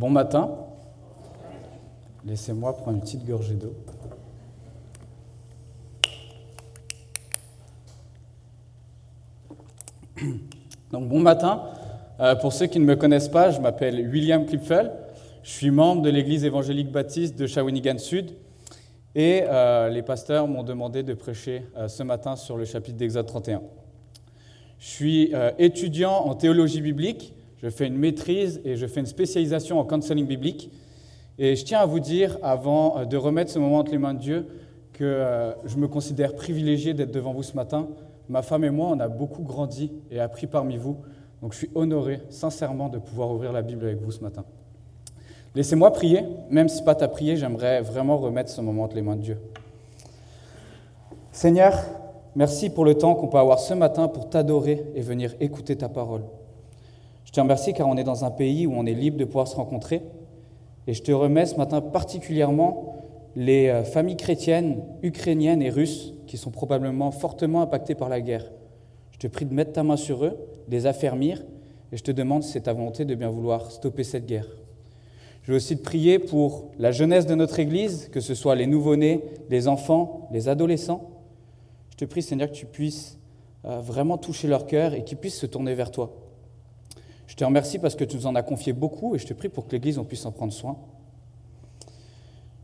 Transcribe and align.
Bon 0.00 0.08
matin. 0.08 0.48
Laissez-moi 2.24 2.74
prendre 2.74 2.96
une 2.96 3.02
petite 3.02 3.26
gorgée 3.26 3.52
d'eau. 3.52 3.74
Donc 10.90 11.06
bon 11.06 11.20
matin. 11.20 11.64
Euh, 12.18 12.34
pour 12.34 12.54
ceux 12.54 12.64
qui 12.64 12.80
ne 12.80 12.86
me 12.86 12.96
connaissent 12.96 13.28
pas, 13.28 13.50
je 13.50 13.60
m'appelle 13.60 14.08
William 14.08 14.46
Klipfel. 14.46 14.90
Je 15.42 15.50
suis 15.50 15.70
membre 15.70 16.00
de 16.00 16.08
l'Église 16.08 16.46
évangélique 16.46 16.90
baptiste 16.90 17.38
de 17.38 17.46
Shawinigan 17.46 17.98
Sud. 17.98 18.30
Et 19.14 19.42
euh, 19.50 19.90
les 19.90 20.00
pasteurs 20.00 20.48
m'ont 20.48 20.62
demandé 20.62 21.02
de 21.02 21.12
prêcher 21.12 21.66
euh, 21.76 21.88
ce 21.88 22.02
matin 22.02 22.36
sur 22.36 22.56
le 22.56 22.64
chapitre 22.64 22.96
d'Exode 22.96 23.26
31. 23.26 23.60
Je 24.78 24.86
suis 24.86 25.34
étudiant 25.58 26.24
en 26.24 26.34
théologie 26.34 26.80
biblique 26.80 27.34
je 27.62 27.68
fais 27.68 27.86
une 27.86 27.96
maîtrise 27.96 28.60
et 28.64 28.76
je 28.76 28.86
fais 28.86 29.00
une 29.00 29.06
spécialisation 29.06 29.78
en 29.78 29.84
counseling 29.84 30.26
biblique. 30.26 30.70
Et 31.38 31.56
je 31.56 31.64
tiens 31.64 31.80
à 31.80 31.86
vous 31.86 32.00
dire, 32.00 32.38
avant 32.42 32.98
euh, 32.98 33.04
de 33.04 33.16
remettre 33.16 33.50
ce 33.50 33.58
moment 33.58 33.78
entre 33.78 33.92
les 33.92 33.98
mains 33.98 34.14
de 34.14 34.18
Dieu, 34.18 34.46
que 34.92 35.04
euh, 35.04 35.52
je 35.64 35.76
me 35.76 35.88
considère 35.88 36.34
privilégié 36.34 36.94
d'être 36.94 37.12
devant 37.12 37.32
vous 37.32 37.42
ce 37.42 37.54
matin. 37.54 37.88
Ma 38.28 38.42
femme 38.42 38.64
et 38.64 38.70
moi, 38.70 38.88
on 38.92 39.00
a 39.00 39.08
beaucoup 39.08 39.42
grandi 39.42 39.90
et 40.10 40.20
appris 40.20 40.46
parmi 40.46 40.76
vous. 40.76 40.98
Donc 41.42 41.52
je 41.52 41.58
suis 41.58 41.70
honoré, 41.74 42.20
sincèrement, 42.28 42.88
de 42.88 42.98
pouvoir 42.98 43.30
ouvrir 43.30 43.52
la 43.52 43.62
Bible 43.62 43.84
avec 43.84 44.00
vous 44.00 44.10
ce 44.10 44.20
matin. 44.20 44.44
Laissez-moi 45.54 45.92
prier, 45.92 46.24
même 46.48 46.68
si 46.68 46.82
pas 46.82 46.96
à 47.02 47.08
prier, 47.08 47.36
j'aimerais 47.36 47.80
vraiment 47.80 48.18
remettre 48.18 48.50
ce 48.50 48.60
moment 48.60 48.84
entre 48.84 48.96
les 48.96 49.02
mains 49.02 49.16
de 49.16 49.22
Dieu. 49.22 49.38
Seigneur, 51.32 51.74
merci 52.36 52.70
pour 52.70 52.84
le 52.84 52.94
temps 52.94 53.14
qu'on 53.14 53.28
peut 53.28 53.38
avoir 53.38 53.58
ce 53.58 53.74
matin 53.74 54.08
pour 54.08 54.28
t'adorer 54.30 54.84
et 54.94 55.00
venir 55.00 55.34
écouter 55.40 55.76
ta 55.76 55.88
parole. 55.88 56.22
Je 57.30 57.34
te 57.36 57.40
remercie 57.40 57.72
car 57.72 57.86
on 57.86 57.96
est 57.96 58.02
dans 58.02 58.24
un 58.24 58.32
pays 58.32 58.66
où 58.66 58.72
on 58.74 58.84
est 58.86 58.92
libre 58.92 59.16
de 59.16 59.24
pouvoir 59.24 59.46
se 59.46 59.54
rencontrer. 59.54 60.02
Et 60.88 60.94
je 60.94 61.02
te 61.04 61.12
remets 61.12 61.46
ce 61.46 61.54
matin 61.54 61.80
particulièrement 61.80 62.96
les 63.36 63.68
euh, 63.68 63.84
familles 63.84 64.16
chrétiennes, 64.16 64.82
ukrainiennes 65.04 65.62
et 65.62 65.70
russes 65.70 66.12
qui 66.26 66.36
sont 66.36 66.50
probablement 66.50 67.12
fortement 67.12 67.62
impactées 67.62 67.94
par 67.94 68.08
la 68.08 68.20
guerre. 68.20 68.50
Je 69.12 69.18
te 69.18 69.28
prie 69.28 69.44
de 69.44 69.54
mettre 69.54 69.70
ta 69.70 69.84
main 69.84 69.96
sur 69.96 70.24
eux, 70.24 70.38
les 70.68 70.86
affermir, 70.86 71.44
et 71.92 71.96
je 71.96 72.02
te 72.02 72.10
demande 72.10 72.42
si 72.42 72.50
c'est 72.50 72.62
ta 72.62 72.72
volonté 72.72 73.04
de 73.04 73.14
bien 73.14 73.30
vouloir 73.30 73.70
stopper 73.70 74.02
cette 74.02 74.26
guerre. 74.26 74.48
Je 75.42 75.52
veux 75.52 75.58
aussi 75.58 75.76
te 75.76 75.84
prier 75.84 76.18
pour 76.18 76.72
la 76.80 76.90
jeunesse 76.90 77.26
de 77.26 77.36
notre 77.36 77.60
Église, 77.60 78.08
que 78.08 78.20
ce 78.20 78.34
soit 78.34 78.56
les 78.56 78.66
nouveau-nés, 78.66 79.22
les 79.50 79.68
enfants, 79.68 80.28
les 80.32 80.48
adolescents. 80.48 81.10
Je 81.90 81.96
te 81.96 82.04
prie, 82.06 82.22
Seigneur, 82.22 82.50
que 82.50 82.56
tu 82.56 82.66
puisses 82.66 83.20
euh, 83.66 83.78
vraiment 83.78 84.18
toucher 84.18 84.48
leur 84.48 84.66
cœur 84.66 84.94
et 84.94 85.04
qu'ils 85.04 85.18
puissent 85.18 85.38
se 85.38 85.46
tourner 85.46 85.74
vers 85.74 85.92
toi. 85.92 86.19
Je 87.30 87.36
te 87.36 87.44
remercie 87.44 87.78
parce 87.78 87.94
que 87.94 88.02
tu 88.02 88.16
nous 88.16 88.26
en 88.26 88.34
as 88.34 88.42
confié 88.42 88.72
beaucoup 88.72 89.14
et 89.14 89.20
je 89.20 89.26
te 89.26 89.32
prie 89.32 89.48
pour 89.48 89.68
que 89.68 89.70
l'Église 89.70 90.00
en 90.00 90.04
puisse 90.04 90.26
en 90.26 90.32
prendre 90.32 90.52
soin. 90.52 90.76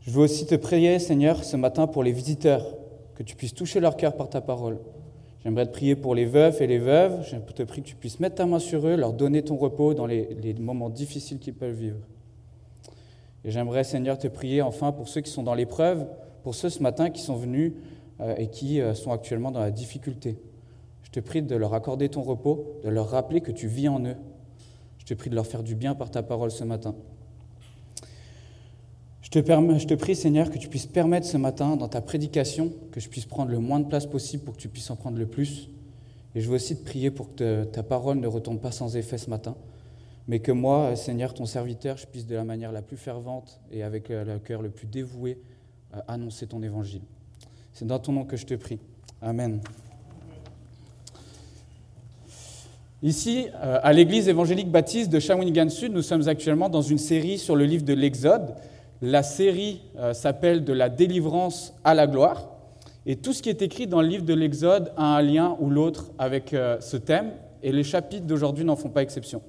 Je 0.01 0.11
veux 0.11 0.19
aussi 0.19 0.45
te 0.45 0.55
prier, 0.55 0.99
Seigneur, 0.99 1.45
ce 1.45 1.55
matin 1.55 1.87
pour 1.87 2.03
les 2.03 2.11
visiteurs, 2.11 2.75
que 3.15 3.23
tu 3.23 3.37
puisses 3.37 3.53
toucher 3.53 3.79
leur 3.79 3.95
cœur 3.95 4.17
par 4.17 4.29
ta 4.29 4.41
parole. 4.41 4.79
J'aimerais 5.41 5.67
te 5.67 5.71
prier 5.71 5.95
pour 5.95 6.15
les 6.15 6.25
veufs 6.25 6.59
et 6.59 6.67
les 6.67 6.79
veuves. 6.79 7.25
Je 7.25 7.37
te 7.37 7.63
prie 7.63 7.81
que 7.81 7.87
tu 7.87 7.95
puisses 7.95 8.19
mettre 8.19 8.35
ta 8.35 8.45
main 8.45 8.59
sur 8.59 8.85
eux, 8.85 8.97
leur 8.97 9.13
donner 9.13 9.41
ton 9.41 9.55
repos 9.55 9.93
dans 9.93 10.05
les, 10.05 10.53
moments 10.59 10.89
difficiles 10.89 11.39
qu'ils 11.39 11.53
peuvent 11.53 11.73
vivre. 11.73 11.99
Et 13.45 13.51
j'aimerais, 13.51 13.85
Seigneur, 13.85 14.17
te 14.17 14.27
prier 14.27 14.61
enfin 14.61 14.91
pour 14.91 15.07
ceux 15.07 15.21
qui 15.21 15.31
sont 15.31 15.43
dans 15.43 15.55
l'épreuve, 15.55 16.05
pour 16.43 16.55
ceux 16.55 16.67
ce 16.67 16.83
matin 16.83 17.09
qui 17.09 17.21
sont 17.21 17.37
venus 17.37 17.71
euh, 18.19 18.35
et 18.35 18.47
qui 18.47 18.81
euh, 18.81 18.93
sont 18.95 19.13
actuellement 19.13 19.51
dans 19.51 19.61
la 19.61 19.71
difficulté. 19.71 20.37
Je 21.03 21.09
te 21.11 21.21
prie 21.21 21.41
de 21.41 21.55
leur 21.55 21.73
accorder 21.73 22.09
ton 22.09 22.21
repos, 22.21 22.81
de 22.83 22.89
leur 22.89 23.09
rappeler 23.11 23.39
que 23.39 23.53
tu 23.53 23.67
vis 23.69 23.87
en 23.87 24.03
eux 24.03 24.17
te 25.07 25.13
prie 25.13 25.29
de 25.29 25.35
leur 25.35 25.47
faire 25.47 25.63
du 25.63 25.75
bien 25.75 25.95
par 25.95 26.11
ta 26.11 26.23
parole 26.23 26.51
ce 26.51 26.63
matin. 26.63 26.95
Je 29.21 29.29
te, 29.29 29.93
prie, 29.95 30.15
Seigneur, 30.15 30.49
que 30.49 30.57
tu 30.57 30.69
puisses 30.69 30.85
permettre 30.85 31.27
ce 31.27 31.35
matin, 31.35 31.75
dans 31.75 31.89
ta 31.89 31.99
prédication, 31.99 32.71
que 32.91 33.01
je 33.01 33.09
puisse 33.09 33.25
prendre 33.25 33.51
le 33.51 33.59
moins 33.59 33.81
de 33.81 33.87
place 33.87 34.05
possible 34.05 34.43
pour 34.43 34.55
que 34.55 34.61
tu 34.61 34.69
puisses 34.69 34.89
en 34.89 34.95
prendre 34.95 35.17
le 35.17 35.25
plus. 35.25 35.69
Et 36.33 36.39
je 36.39 36.47
veux 36.47 36.55
aussi 36.55 36.77
te 36.77 36.85
prier 36.85 37.11
pour 37.11 37.35
que 37.35 37.65
ta 37.65 37.83
parole 37.83 38.19
ne 38.19 38.27
retombe 38.27 38.61
pas 38.61 38.71
sans 38.71 38.95
effet 38.95 39.17
ce 39.17 39.29
matin, 39.29 39.55
mais 40.27 40.39
que 40.39 40.53
moi, 40.53 40.95
Seigneur, 40.95 41.33
ton 41.33 41.45
serviteur, 41.45 41.97
je 41.97 42.07
puisse 42.07 42.25
de 42.25 42.35
la 42.35 42.45
manière 42.45 42.71
la 42.71 42.81
plus 42.81 42.97
fervente 42.97 43.59
et 43.69 43.83
avec 43.83 44.09
le 44.09 44.39
cœur 44.39 44.61
le 44.61 44.69
plus 44.69 44.87
dévoué 44.87 45.41
euh, 45.95 45.99
annoncer 46.07 46.47
ton 46.47 46.63
évangile. 46.63 47.01
C'est 47.73 47.85
dans 47.85 47.99
ton 47.99 48.13
nom 48.13 48.25
que 48.25 48.37
je 48.37 48.45
te 48.45 48.53
prie. 48.53 48.79
Amen. 49.21 49.61
Ici, 53.03 53.45
euh, 53.53 53.79
à 53.83 53.93
l'église 53.93 54.27
évangélique 54.27 54.71
baptiste 54.71 55.11
de 55.11 55.19
Shawinigan 55.19 55.69
Sud, 55.69 55.93
nous 55.93 56.01
sommes 56.01 56.27
actuellement 56.27 56.67
dans 56.67 56.81
une 56.81 56.97
série 56.97 57.37
sur 57.37 57.55
le 57.55 57.63
livre 57.63 57.85
de 57.85 57.93
l'Exode. 57.93 58.55
La 59.03 59.21
série 59.21 59.83
euh, 59.99 60.13
s'appelle 60.13 60.63
De 60.63 60.73
la 60.73 60.89
délivrance 60.89 61.75
à 61.83 61.93
la 61.93 62.07
gloire. 62.07 62.49
Et 63.05 63.17
tout 63.17 63.33
ce 63.33 63.43
qui 63.43 63.49
est 63.49 63.61
écrit 63.61 63.85
dans 63.85 64.01
le 64.01 64.07
livre 64.07 64.25
de 64.25 64.33
l'Exode 64.33 64.91
a 64.97 65.15
un 65.15 65.21
lien 65.21 65.55
ou 65.59 65.69
l'autre 65.69 66.09
avec 66.17 66.55
euh, 66.55 66.79
ce 66.79 66.97
thème, 66.97 67.33
et 67.61 67.71
les 67.71 67.83
chapitres 67.83 68.25
d'aujourd'hui 68.25 68.65
n'en 68.65 68.75
font 68.75 68.89
pas 68.89 69.03
exception. 69.03 69.43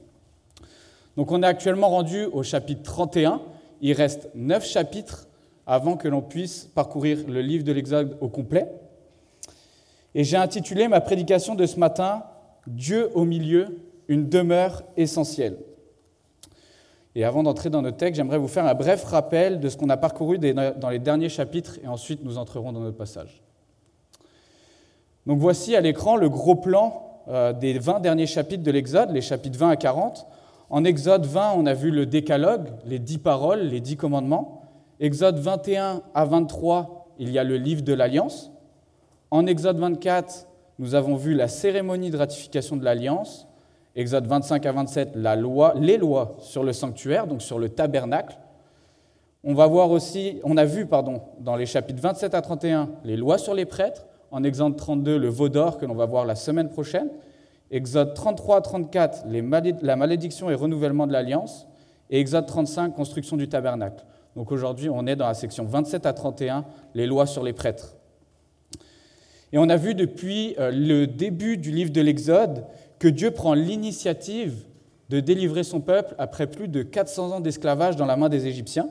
Donc 1.16 1.32
on 1.32 1.42
est 1.42 1.46
actuellement 1.46 1.88
rendu 1.88 2.26
au 2.26 2.42
chapitre 2.42 2.82
31. 2.82 3.40
Il 3.80 3.94
reste 3.94 4.28
neuf 4.34 4.66
chapitres 4.66 5.26
avant 5.66 5.96
que 5.96 6.06
l'on 6.06 6.20
puisse 6.20 6.68
parcourir 6.74 7.20
le 7.26 7.40
livre 7.40 7.64
de 7.64 7.72
l'Exode 7.72 8.18
au 8.20 8.28
complet. 8.28 8.68
Et 10.14 10.22
j'ai 10.22 10.36
intitulé 10.36 10.86
ma 10.86 11.00
prédication 11.00 11.54
de 11.54 11.64
ce 11.64 11.80
matin 11.80 12.24
Dieu 12.68 13.10
au 13.14 13.24
milieu, 13.24 13.78
une 14.08 14.28
demeure 14.28 14.82
essentielle. 14.96 15.58
Et 17.14 17.24
avant 17.24 17.42
d'entrer 17.42 17.70
dans 17.70 17.82
notre 17.82 17.96
texte, 17.96 18.16
j'aimerais 18.16 18.38
vous 18.38 18.48
faire 18.48 18.66
un 18.66 18.74
bref 18.74 19.04
rappel 19.04 19.58
de 19.58 19.68
ce 19.68 19.76
qu'on 19.76 19.88
a 19.88 19.96
parcouru 19.96 20.38
dans 20.38 20.88
les 20.90 20.98
derniers 20.98 21.28
chapitres 21.28 21.78
et 21.82 21.88
ensuite 21.88 22.22
nous 22.22 22.38
entrerons 22.38 22.72
dans 22.72 22.80
notre 22.80 22.96
passage. 22.96 23.42
Donc 25.26 25.38
voici 25.38 25.74
à 25.76 25.80
l'écran 25.80 26.16
le 26.16 26.28
gros 26.28 26.54
plan 26.54 27.22
euh, 27.28 27.52
des 27.52 27.78
20 27.78 28.00
derniers 28.00 28.26
chapitres 28.26 28.62
de 28.62 28.70
l'Exode, 28.70 29.10
les 29.10 29.20
chapitres 29.20 29.58
20 29.58 29.70
à 29.70 29.76
40. 29.76 30.26
En 30.70 30.84
Exode 30.84 31.26
20, 31.26 31.54
on 31.56 31.66
a 31.66 31.74
vu 31.74 31.90
le 31.90 32.06
décalogue, 32.06 32.68
les 32.86 32.98
dix 32.98 33.18
paroles, 33.18 33.60
les 33.60 33.80
dix 33.80 33.96
commandements. 33.96 34.62
Exode 35.00 35.38
21 35.38 36.02
à 36.14 36.24
23, 36.24 37.14
il 37.18 37.30
y 37.30 37.38
a 37.38 37.44
le 37.44 37.56
livre 37.56 37.82
de 37.82 37.92
l'Alliance. 37.92 38.50
En 39.30 39.46
Exode 39.46 39.78
24, 39.78 40.47
nous 40.78 40.94
avons 40.94 41.16
vu 41.16 41.34
la 41.34 41.48
cérémonie 41.48 42.10
de 42.10 42.16
ratification 42.16 42.76
de 42.76 42.84
l'alliance, 42.84 43.46
Exode 43.96 44.28
25 44.28 44.64
à 44.64 44.72
27, 44.72 45.16
la 45.16 45.34
loi, 45.34 45.74
les 45.76 45.96
lois 45.96 46.36
sur 46.38 46.62
le 46.62 46.72
sanctuaire, 46.72 47.26
donc 47.26 47.42
sur 47.42 47.58
le 47.58 47.68
tabernacle. 47.68 48.38
On 49.42 49.54
va 49.54 49.66
voir 49.66 49.90
aussi, 49.90 50.38
on 50.44 50.56
a 50.56 50.64
vu 50.64 50.86
pardon, 50.86 51.22
dans 51.40 51.56
les 51.56 51.66
chapitres 51.66 52.00
27 52.00 52.32
à 52.34 52.40
31 52.40 52.90
les 53.02 53.16
lois 53.16 53.38
sur 53.38 53.54
les 53.54 53.64
prêtres, 53.64 54.06
en 54.30 54.44
Exode 54.44 54.76
32 54.76 55.18
le 55.18 55.28
veau 55.28 55.48
d'or 55.48 55.78
que 55.78 55.86
l'on 55.86 55.96
va 55.96 56.06
voir 56.06 56.26
la 56.26 56.36
semaine 56.36 56.68
prochaine, 56.68 57.08
Exode 57.72 58.14
33 58.14 58.58
à 58.58 58.60
34 58.60 59.24
la 59.82 59.96
malédiction 59.96 60.48
et 60.48 60.54
renouvellement 60.54 61.08
de 61.08 61.12
l'alliance, 61.12 61.66
et 62.08 62.20
Exode 62.20 62.46
35 62.46 62.94
construction 62.94 63.36
du 63.36 63.48
tabernacle. 63.48 64.04
Donc 64.36 64.52
aujourd'hui 64.52 64.90
on 64.90 65.08
est 65.08 65.16
dans 65.16 65.26
la 65.26 65.34
section 65.34 65.64
27 65.64 66.06
à 66.06 66.12
31 66.12 66.64
les 66.94 67.06
lois 67.06 67.26
sur 67.26 67.42
les 67.42 67.52
prêtres. 67.52 67.97
Et 69.52 69.58
on 69.58 69.68
a 69.68 69.76
vu 69.76 69.94
depuis 69.94 70.54
euh, 70.58 70.70
le 70.70 71.06
début 71.06 71.56
du 71.56 71.70
livre 71.70 71.90
de 71.90 72.00
l'Exode 72.00 72.64
que 72.98 73.08
Dieu 73.08 73.30
prend 73.30 73.54
l'initiative 73.54 74.64
de 75.08 75.20
délivrer 75.20 75.64
son 75.64 75.80
peuple 75.80 76.14
après 76.18 76.46
plus 76.46 76.68
de 76.68 76.82
400 76.82 77.32
ans 77.32 77.40
d'esclavage 77.40 77.96
dans 77.96 78.06
la 78.06 78.16
main 78.16 78.28
des 78.28 78.46
Égyptiens 78.46 78.88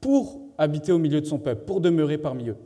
pour 0.00 0.40
habiter 0.58 0.92
au 0.92 0.98
milieu 0.98 1.20
de 1.20 1.26
son 1.26 1.38
peuple, 1.38 1.64
pour 1.64 1.80
demeurer 1.80 2.18
parmi 2.18 2.48
eux. 2.48 2.56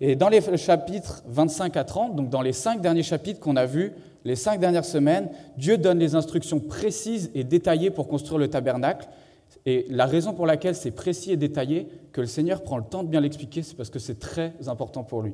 Et 0.00 0.16
dans 0.16 0.28
les 0.28 0.40
chapitres 0.56 1.22
25 1.26 1.76
à 1.76 1.84
30, 1.84 2.16
donc 2.16 2.28
dans 2.28 2.42
les 2.42 2.52
cinq 2.52 2.80
derniers 2.80 3.04
chapitres 3.04 3.40
qu'on 3.40 3.56
a 3.56 3.64
vus, 3.64 3.92
les 4.24 4.36
cinq 4.36 4.58
dernières 4.58 4.84
semaines, 4.84 5.30
Dieu 5.56 5.78
donne 5.78 5.98
les 5.98 6.14
instructions 6.14 6.58
précises 6.58 7.30
et 7.34 7.44
détaillées 7.44 7.90
pour 7.90 8.08
construire 8.08 8.38
le 8.38 8.48
tabernacle. 8.48 9.06
Et 9.66 9.86
la 9.88 10.06
raison 10.06 10.34
pour 10.34 10.46
laquelle 10.46 10.74
c'est 10.74 10.90
précis 10.90 11.32
et 11.32 11.36
détaillé, 11.36 11.88
que 12.12 12.20
le 12.20 12.26
Seigneur 12.26 12.62
prend 12.62 12.76
le 12.76 12.84
temps 12.84 13.02
de 13.02 13.08
bien 13.08 13.20
l'expliquer, 13.20 13.62
c'est 13.62 13.76
parce 13.76 13.90
que 13.90 13.98
c'est 13.98 14.18
très 14.18 14.52
important 14.66 15.04
pour 15.04 15.22
lui. 15.22 15.32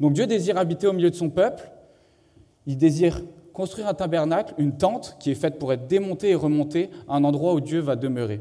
Donc 0.00 0.12
Dieu 0.12 0.26
désire 0.26 0.58
habiter 0.58 0.86
au 0.86 0.92
milieu 0.92 1.10
de 1.10 1.14
son 1.14 1.30
peuple, 1.30 1.70
il 2.66 2.76
désire 2.76 3.22
construire 3.52 3.88
un 3.88 3.94
tabernacle, 3.94 4.54
une 4.58 4.76
tente 4.76 5.16
qui 5.20 5.30
est 5.30 5.36
faite 5.36 5.58
pour 5.58 5.72
être 5.72 5.86
démontée 5.86 6.30
et 6.30 6.34
remontée 6.34 6.90
à 7.08 7.16
un 7.16 7.24
endroit 7.24 7.54
où 7.54 7.60
Dieu 7.60 7.80
va 7.80 7.96
demeurer. 7.96 8.40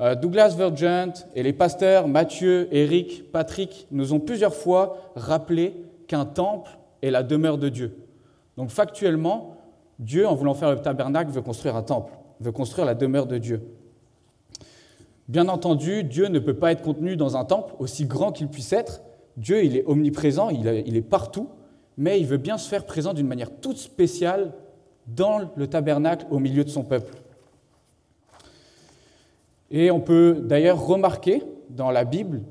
Euh, 0.00 0.14
Douglas 0.14 0.54
Vergent 0.56 1.26
et 1.34 1.42
les 1.42 1.52
pasteurs 1.52 2.08
Mathieu, 2.08 2.68
Eric, 2.72 3.30
Patrick 3.30 3.86
nous 3.90 4.14
ont 4.14 4.20
plusieurs 4.20 4.54
fois 4.54 4.96
rappelé 5.14 5.74
qu'un 6.06 6.24
temple 6.24 6.70
est 7.02 7.10
la 7.10 7.22
demeure 7.22 7.58
de 7.58 7.68
Dieu. 7.68 7.96
Donc 8.56 8.70
factuellement, 8.70 9.56
Dieu, 9.98 10.26
en 10.26 10.34
voulant 10.34 10.54
faire 10.54 10.70
le 10.70 10.80
tabernacle, 10.80 11.30
veut 11.30 11.42
construire 11.42 11.76
un 11.76 11.82
temple, 11.82 12.14
veut 12.40 12.52
construire 12.52 12.86
la 12.86 12.94
demeure 12.94 13.26
de 13.26 13.38
Dieu. 13.38 13.62
Bien 15.28 15.48
entendu, 15.48 16.02
Dieu 16.02 16.26
ne 16.26 16.38
peut 16.38 16.54
pas 16.54 16.72
être 16.72 16.82
contenu 16.82 17.16
dans 17.16 17.36
un 17.36 17.44
temple, 17.44 17.74
aussi 17.78 18.06
grand 18.06 18.32
qu'il 18.32 18.48
puisse 18.48 18.72
être, 18.72 19.02
Dieu, 19.36 19.64
il 19.64 19.76
est 19.76 19.84
omniprésent, 19.86 20.48
il 20.50 20.66
est 20.66 21.02
partout, 21.02 21.48
mais 21.96 22.18
il 22.18 22.26
veut 22.26 22.36
bien 22.36 22.58
se 22.58 22.68
faire 22.68 22.84
présent 22.84 23.14
d'une 23.14 23.28
manière 23.28 23.50
toute 23.60 23.76
spéciale 23.76 24.52
dans 25.06 25.50
le 25.54 25.66
tabernacle 25.66 26.26
au 26.30 26.38
milieu 26.38 26.64
de 26.64 26.68
son 26.68 26.82
peuple. 26.82 27.14
Et 29.70 29.90
on 29.90 30.00
peut 30.00 30.38
d'ailleurs 30.42 30.84
remarquer 30.84 31.42
dans 31.68 31.90
la 31.90 32.04
Bible 32.04 32.42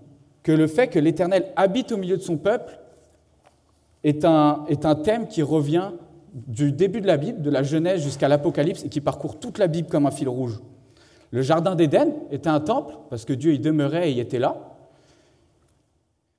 que 0.43 0.51
le 0.51 0.67
fait 0.67 0.87
que 0.87 0.99
l'Éternel 0.99 1.51
habite 1.55 1.91
au 1.91 1.97
milieu 1.97 2.15
de 2.15 2.21
son 2.21 2.37
peuple 2.37 2.79
est 4.03 4.23
un, 4.23 4.63
est 4.69 4.85
un 4.85 4.95
thème 4.95 5.27
qui 5.27 5.41
revient 5.41 5.91
du 6.33 6.71
début 6.71 7.01
de 7.01 7.07
la 7.07 7.17
Bible, 7.17 7.41
de 7.41 7.49
la 7.49 7.63
Genèse 7.63 8.01
jusqu'à 8.01 8.27
l'Apocalypse, 8.27 8.83
et 8.83 8.89
qui 8.89 9.01
parcourt 9.01 9.39
toute 9.39 9.57
la 9.57 9.67
Bible 9.67 9.87
comme 9.87 10.05
un 10.05 10.11
fil 10.11 10.29
rouge. 10.29 10.59
Le 11.31 11.41
Jardin 11.41 11.75
d'Éden 11.75 12.13
était 12.31 12.49
un 12.49 12.59
temple, 12.59 12.95
parce 13.09 13.25
que 13.25 13.33
Dieu 13.33 13.53
y 13.53 13.59
demeurait 13.59 14.11
et 14.11 14.13
y 14.13 14.19
était 14.19 14.39
là. 14.39 14.75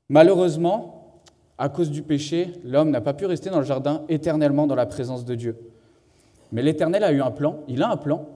Malheureusement, 0.08 1.22
à 1.58 1.68
cause 1.68 1.90
du 1.90 2.02
péché, 2.02 2.52
l'homme 2.64 2.90
n'a 2.90 3.00
pas 3.00 3.14
pu 3.14 3.26
rester 3.26 3.50
dans 3.50 3.58
le 3.58 3.64
jardin 3.64 4.02
éternellement 4.08 4.66
dans 4.66 4.74
la 4.74 4.86
présence 4.86 5.24
de 5.24 5.34
Dieu. 5.34 5.56
Mais 6.52 6.62
l'Éternel 6.62 7.04
a 7.04 7.12
eu 7.12 7.20
un 7.20 7.30
plan, 7.30 7.60
il 7.68 7.82
a 7.82 7.90
un 7.90 7.96
plan. 7.96 8.26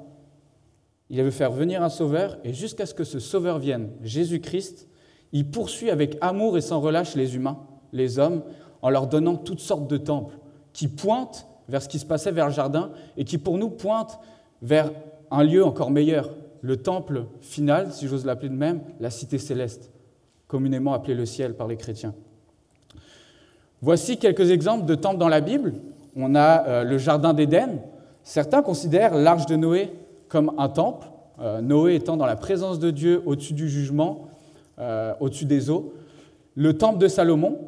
Il 1.10 1.22
veut 1.22 1.30
faire 1.30 1.50
venir 1.50 1.82
un 1.82 1.88
sauveur, 1.88 2.38
et 2.44 2.52
jusqu'à 2.52 2.86
ce 2.86 2.94
que 2.94 3.04
ce 3.04 3.18
sauveur 3.18 3.58
vienne, 3.58 3.90
Jésus-Christ, 4.02 4.88
il 5.32 5.50
poursuit 5.50 5.90
avec 5.90 6.16
amour 6.20 6.56
et 6.56 6.60
sans 6.60 6.80
relâche 6.80 7.16
les 7.16 7.34
humains, 7.34 7.58
les 7.92 8.18
hommes, 8.18 8.42
en 8.82 8.90
leur 8.90 9.06
donnant 9.06 9.36
toutes 9.36 9.60
sortes 9.60 9.88
de 9.88 9.96
temples 9.96 10.36
qui 10.74 10.88
pointent 10.88 11.46
vers 11.68 11.80
ce 11.80 11.88
qui 11.88 11.98
se 11.98 12.04
passait 12.04 12.32
vers 12.32 12.48
le 12.48 12.52
jardin 12.52 12.90
et 13.16 13.24
qui 13.24 13.38
pour 13.38 13.56
nous 13.56 13.70
pointent 13.70 14.18
vers 14.60 14.90
un 15.30 15.42
lieu 15.42 15.64
encore 15.64 15.90
meilleur, 15.90 16.34
le 16.60 16.76
temple 16.76 17.24
final, 17.40 17.92
si 17.92 18.06
j'ose 18.06 18.26
l'appeler 18.26 18.50
de 18.50 18.54
même, 18.54 18.80
la 19.00 19.10
cité 19.10 19.38
céleste, 19.38 19.90
communément 20.46 20.92
appelée 20.92 21.14
le 21.14 21.26
ciel 21.26 21.54
par 21.54 21.68
les 21.68 21.76
chrétiens. 21.76 22.14
Voici 23.80 24.18
quelques 24.18 24.50
exemples 24.50 24.86
de 24.86 24.94
temples 24.94 25.18
dans 25.18 25.28
la 25.28 25.40
Bible. 25.40 25.74
On 26.16 26.34
a 26.34 26.66
euh, 26.66 26.84
le 26.84 26.96
jardin 26.96 27.34
d'Éden. 27.34 27.80
Certains 28.22 28.62
considèrent 28.62 29.14
l'arche 29.14 29.46
de 29.46 29.56
Noé 29.56 29.92
comme 30.28 30.52
un 30.56 30.68
temple, 30.70 31.06
euh, 31.40 31.60
Noé 31.60 31.96
étant 31.96 32.16
dans 32.16 32.26
la 32.26 32.36
présence 32.36 32.78
de 32.78 32.90
Dieu 32.90 33.22
au-dessus 33.26 33.52
du 33.52 33.68
jugement, 33.68 34.28
euh, 34.78 35.12
au-dessus 35.20 35.44
des 35.44 35.68
eaux. 35.68 35.92
Le 36.54 36.78
temple 36.78 36.98
de 36.98 37.08
Salomon, 37.08 37.58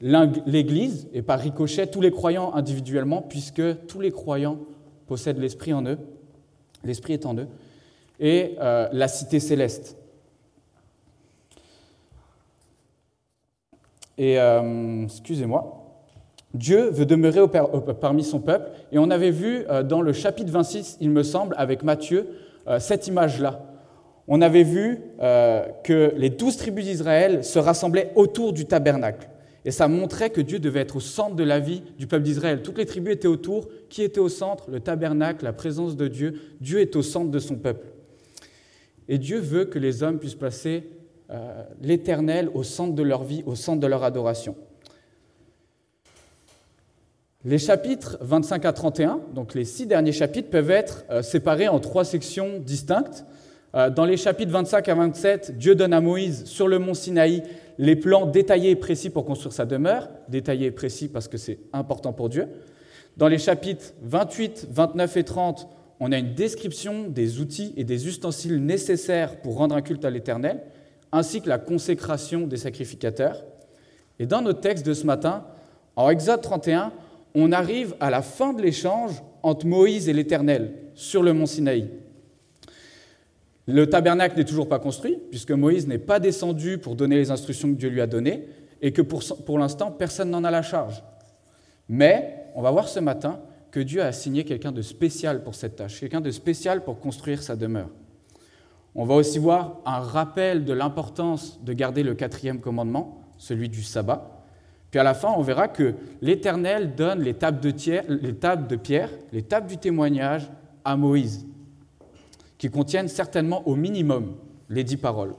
l'Église, 0.00 1.08
et 1.12 1.22
par 1.22 1.40
ricochet 1.40 1.86
tous 1.88 2.00
les 2.00 2.10
croyants 2.10 2.54
individuellement, 2.54 3.22
puisque 3.22 3.86
tous 3.86 4.00
les 4.00 4.12
croyants 4.12 4.58
possèdent 5.06 5.38
l'Esprit 5.38 5.72
en 5.72 5.84
eux, 5.86 5.98
l'Esprit 6.84 7.14
est 7.14 7.26
en 7.26 7.36
eux, 7.36 7.48
et 8.20 8.56
euh, 8.60 8.88
la 8.92 9.08
cité 9.08 9.40
céleste. 9.40 9.96
Et 14.16 14.38
euh, 14.38 15.04
excusez-moi, 15.04 15.84
Dieu 16.54 16.90
veut 16.90 17.06
demeurer 17.06 17.40
parmi 18.00 18.24
son 18.24 18.40
peuple, 18.40 18.70
et 18.92 18.98
on 18.98 19.10
avait 19.10 19.30
vu 19.30 19.64
euh, 19.68 19.82
dans 19.82 20.00
le 20.00 20.12
chapitre 20.12 20.50
26, 20.50 20.98
il 21.00 21.10
me 21.10 21.22
semble, 21.22 21.54
avec 21.58 21.82
Matthieu, 21.82 22.28
cette 22.80 23.06
image-là. 23.06 23.62
On 24.26 24.42
avait 24.42 24.62
vu 24.62 25.00
que 25.18 26.12
les 26.18 26.28
douze 26.28 26.58
tribus 26.58 26.84
d'Israël 26.84 27.42
se 27.42 27.58
rassemblaient 27.58 28.12
autour 28.14 28.52
du 28.52 28.66
tabernacle. 28.66 29.26
Et 29.64 29.70
ça 29.70 29.88
montrait 29.88 30.30
que 30.30 30.40
Dieu 30.40 30.58
devait 30.58 30.80
être 30.80 30.96
au 30.96 31.00
centre 31.00 31.34
de 31.34 31.44
la 31.44 31.60
vie 31.60 31.82
du 31.98 32.06
peuple 32.06 32.24
d'Israël. 32.24 32.62
Toutes 32.62 32.78
les 32.78 32.86
tribus 32.86 33.14
étaient 33.14 33.28
autour. 33.28 33.68
Qui 33.88 34.02
était 34.02 34.20
au 34.20 34.28
centre? 34.28 34.70
Le 34.70 34.80
tabernacle, 34.80 35.44
la 35.44 35.52
présence 35.52 35.96
de 35.96 36.08
Dieu. 36.08 36.34
Dieu 36.60 36.80
est 36.80 36.96
au 36.96 37.02
centre 37.02 37.30
de 37.30 37.38
son 37.38 37.56
peuple. 37.56 37.86
Et 39.08 39.18
Dieu 39.18 39.38
veut 39.38 39.64
que 39.64 39.78
les 39.78 40.02
hommes 40.02 40.18
puissent 40.18 40.34
placer 40.34 40.84
euh, 41.30 41.62
l'éternel 41.82 42.50
au 42.54 42.62
centre 42.62 42.94
de 42.94 43.02
leur 43.02 43.24
vie, 43.24 43.42
au 43.46 43.54
centre 43.54 43.80
de 43.80 43.86
leur 43.86 44.04
adoration. 44.04 44.54
Les 47.44 47.58
chapitres 47.58 48.18
25 48.20 48.64
à 48.64 48.72
31, 48.72 49.20
donc 49.34 49.54
les 49.54 49.64
six 49.64 49.86
derniers 49.86 50.12
chapitres, 50.12 50.50
peuvent 50.50 50.70
être 50.70 51.04
euh, 51.10 51.22
séparés 51.22 51.68
en 51.68 51.80
trois 51.80 52.04
sections 52.04 52.58
distinctes. 52.58 53.24
Euh, 53.74 53.90
dans 53.90 54.04
les 54.04 54.16
chapitres 54.16 54.50
25 54.50 54.88
à 54.88 54.94
27, 54.94 55.58
Dieu 55.58 55.74
donne 55.74 55.92
à 55.92 56.00
Moïse 56.00 56.44
sur 56.46 56.68
le 56.68 56.78
mont 56.78 56.94
Sinaï 56.94 57.42
les 57.76 57.96
plans 57.96 58.26
détaillés 58.26 58.70
et 58.70 58.76
précis 58.76 59.10
pour 59.10 59.24
construire 59.24 59.52
sa 59.52 59.66
demeure, 59.66 60.08
détaillés 60.28 60.66
et 60.66 60.70
précis 60.70 61.08
parce 61.08 61.28
que 61.28 61.36
c'est 61.36 61.58
important 61.72 62.12
pour 62.12 62.28
Dieu. 62.28 62.48
Dans 63.16 63.28
les 63.28 63.38
chapitres 63.38 63.92
28, 64.02 64.68
29 64.70 65.16
et 65.16 65.24
30, 65.24 65.68
on 66.00 66.12
a 66.12 66.18
une 66.18 66.34
description 66.34 67.08
des 67.08 67.40
outils 67.40 67.74
et 67.76 67.84
des 67.84 68.06
ustensiles 68.06 68.64
nécessaires 68.64 69.40
pour 69.40 69.56
rendre 69.56 69.74
un 69.74 69.82
culte 69.82 70.04
à 70.04 70.10
l'Éternel, 70.10 70.62
ainsi 71.12 71.40
que 71.40 71.48
la 71.48 71.58
consécration 71.58 72.46
des 72.46 72.56
sacrificateurs. 72.56 73.44
Et 74.18 74.26
dans 74.26 74.40
notre 74.40 74.60
texte 74.60 74.86
de 74.86 74.94
ce 74.94 75.04
matin, 75.04 75.44
en 75.96 76.08
Exode 76.10 76.40
31, 76.40 76.92
on 77.34 77.52
arrive 77.52 77.94
à 78.00 78.10
la 78.10 78.22
fin 78.22 78.52
de 78.52 78.62
l'échange 78.62 79.22
entre 79.42 79.66
Moïse 79.66 80.08
et 80.08 80.12
l'Éternel 80.12 80.72
sur 80.94 81.22
le 81.22 81.32
mont 81.32 81.46
Sinaï. 81.46 81.90
Le 83.68 83.86
tabernacle 83.86 84.38
n'est 84.38 84.46
toujours 84.46 84.66
pas 84.66 84.78
construit, 84.78 85.18
puisque 85.30 85.50
Moïse 85.50 85.86
n'est 85.86 85.98
pas 85.98 86.20
descendu 86.20 86.78
pour 86.78 86.96
donner 86.96 87.16
les 87.16 87.30
instructions 87.30 87.68
que 87.68 87.78
Dieu 87.78 87.90
lui 87.90 88.00
a 88.00 88.06
données, 88.06 88.46
et 88.80 88.92
que 88.92 89.02
pour, 89.02 89.58
l'instant, 89.58 89.90
personne 89.90 90.30
n'en 90.30 90.42
a 90.42 90.50
la 90.50 90.62
charge. 90.62 91.04
Mais 91.86 92.46
on 92.54 92.62
va 92.62 92.70
voir 92.70 92.88
ce 92.88 92.98
matin 92.98 93.40
que 93.70 93.80
Dieu 93.80 94.00
a 94.00 94.06
assigné 94.06 94.44
quelqu'un 94.44 94.72
de 94.72 94.80
spécial 94.80 95.42
pour 95.42 95.54
cette 95.54 95.76
tâche, 95.76 96.00
quelqu'un 96.00 96.22
de 96.22 96.30
spécial 96.30 96.82
pour 96.82 96.98
construire 96.98 97.42
sa 97.42 97.56
demeure. 97.56 97.90
On 98.94 99.04
va 99.04 99.16
aussi 99.16 99.38
voir 99.38 99.80
un 99.84 99.98
rappel 99.98 100.64
de 100.64 100.72
l'importance 100.72 101.62
de 101.62 101.74
garder 101.74 102.02
le 102.02 102.14
quatrième 102.14 102.60
commandement, 102.60 103.20
celui 103.36 103.68
du 103.68 103.82
sabbat. 103.82 104.44
Puis 104.90 104.98
à 104.98 105.02
la 105.02 105.12
fin, 105.12 105.34
on 105.36 105.42
verra 105.42 105.68
que 105.68 105.92
l'Éternel 106.22 106.94
donne 106.94 107.20
les 107.20 107.34
tables 107.34 107.60
de, 107.60 107.74
les 108.08 108.34
tables 108.34 108.66
de 108.66 108.76
pierre, 108.76 109.10
les 109.30 109.42
tables 109.42 109.66
du 109.66 109.76
témoignage 109.76 110.50
à 110.86 110.96
Moïse 110.96 111.44
qui 112.58 112.70
contiennent 112.70 113.08
certainement 113.08 113.66
au 113.66 113.76
minimum 113.76 114.36
les 114.68 114.84
dix 114.84 114.96
paroles. 114.96 115.34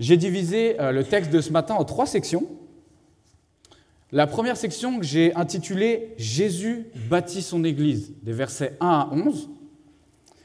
J'ai 0.00 0.16
divisé 0.16 0.80
euh, 0.80 0.92
le 0.92 1.04
texte 1.04 1.30
de 1.30 1.40
ce 1.40 1.52
matin 1.52 1.74
en 1.74 1.84
trois 1.84 2.06
sections. 2.06 2.46
La 4.12 4.26
première 4.26 4.56
section 4.56 4.98
que 4.98 5.04
j'ai 5.04 5.34
intitulée 5.34 6.14
Jésus 6.16 6.86
bâtit 7.10 7.42
son 7.42 7.64
Église, 7.64 8.14
des 8.22 8.32
versets 8.32 8.76
1 8.80 8.86
à 8.86 9.10
11. 9.12 9.50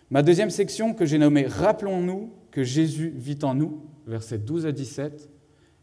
Ma 0.10 0.22
deuxième 0.22 0.50
section 0.50 0.94
que 0.94 1.06
j'ai 1.06 1.18
nommée 1.18 1.46
Rappelons-nous 1.48 2.32
que 2.52 2.64
Jésus 2.64 3.14
vit 3.16 3.40
en 3.44 3.56
nous, 3.56 3.82
versets 4.06 4.38
12 4.38 4.66
à 4.66 4.72
17. 4.72 5.30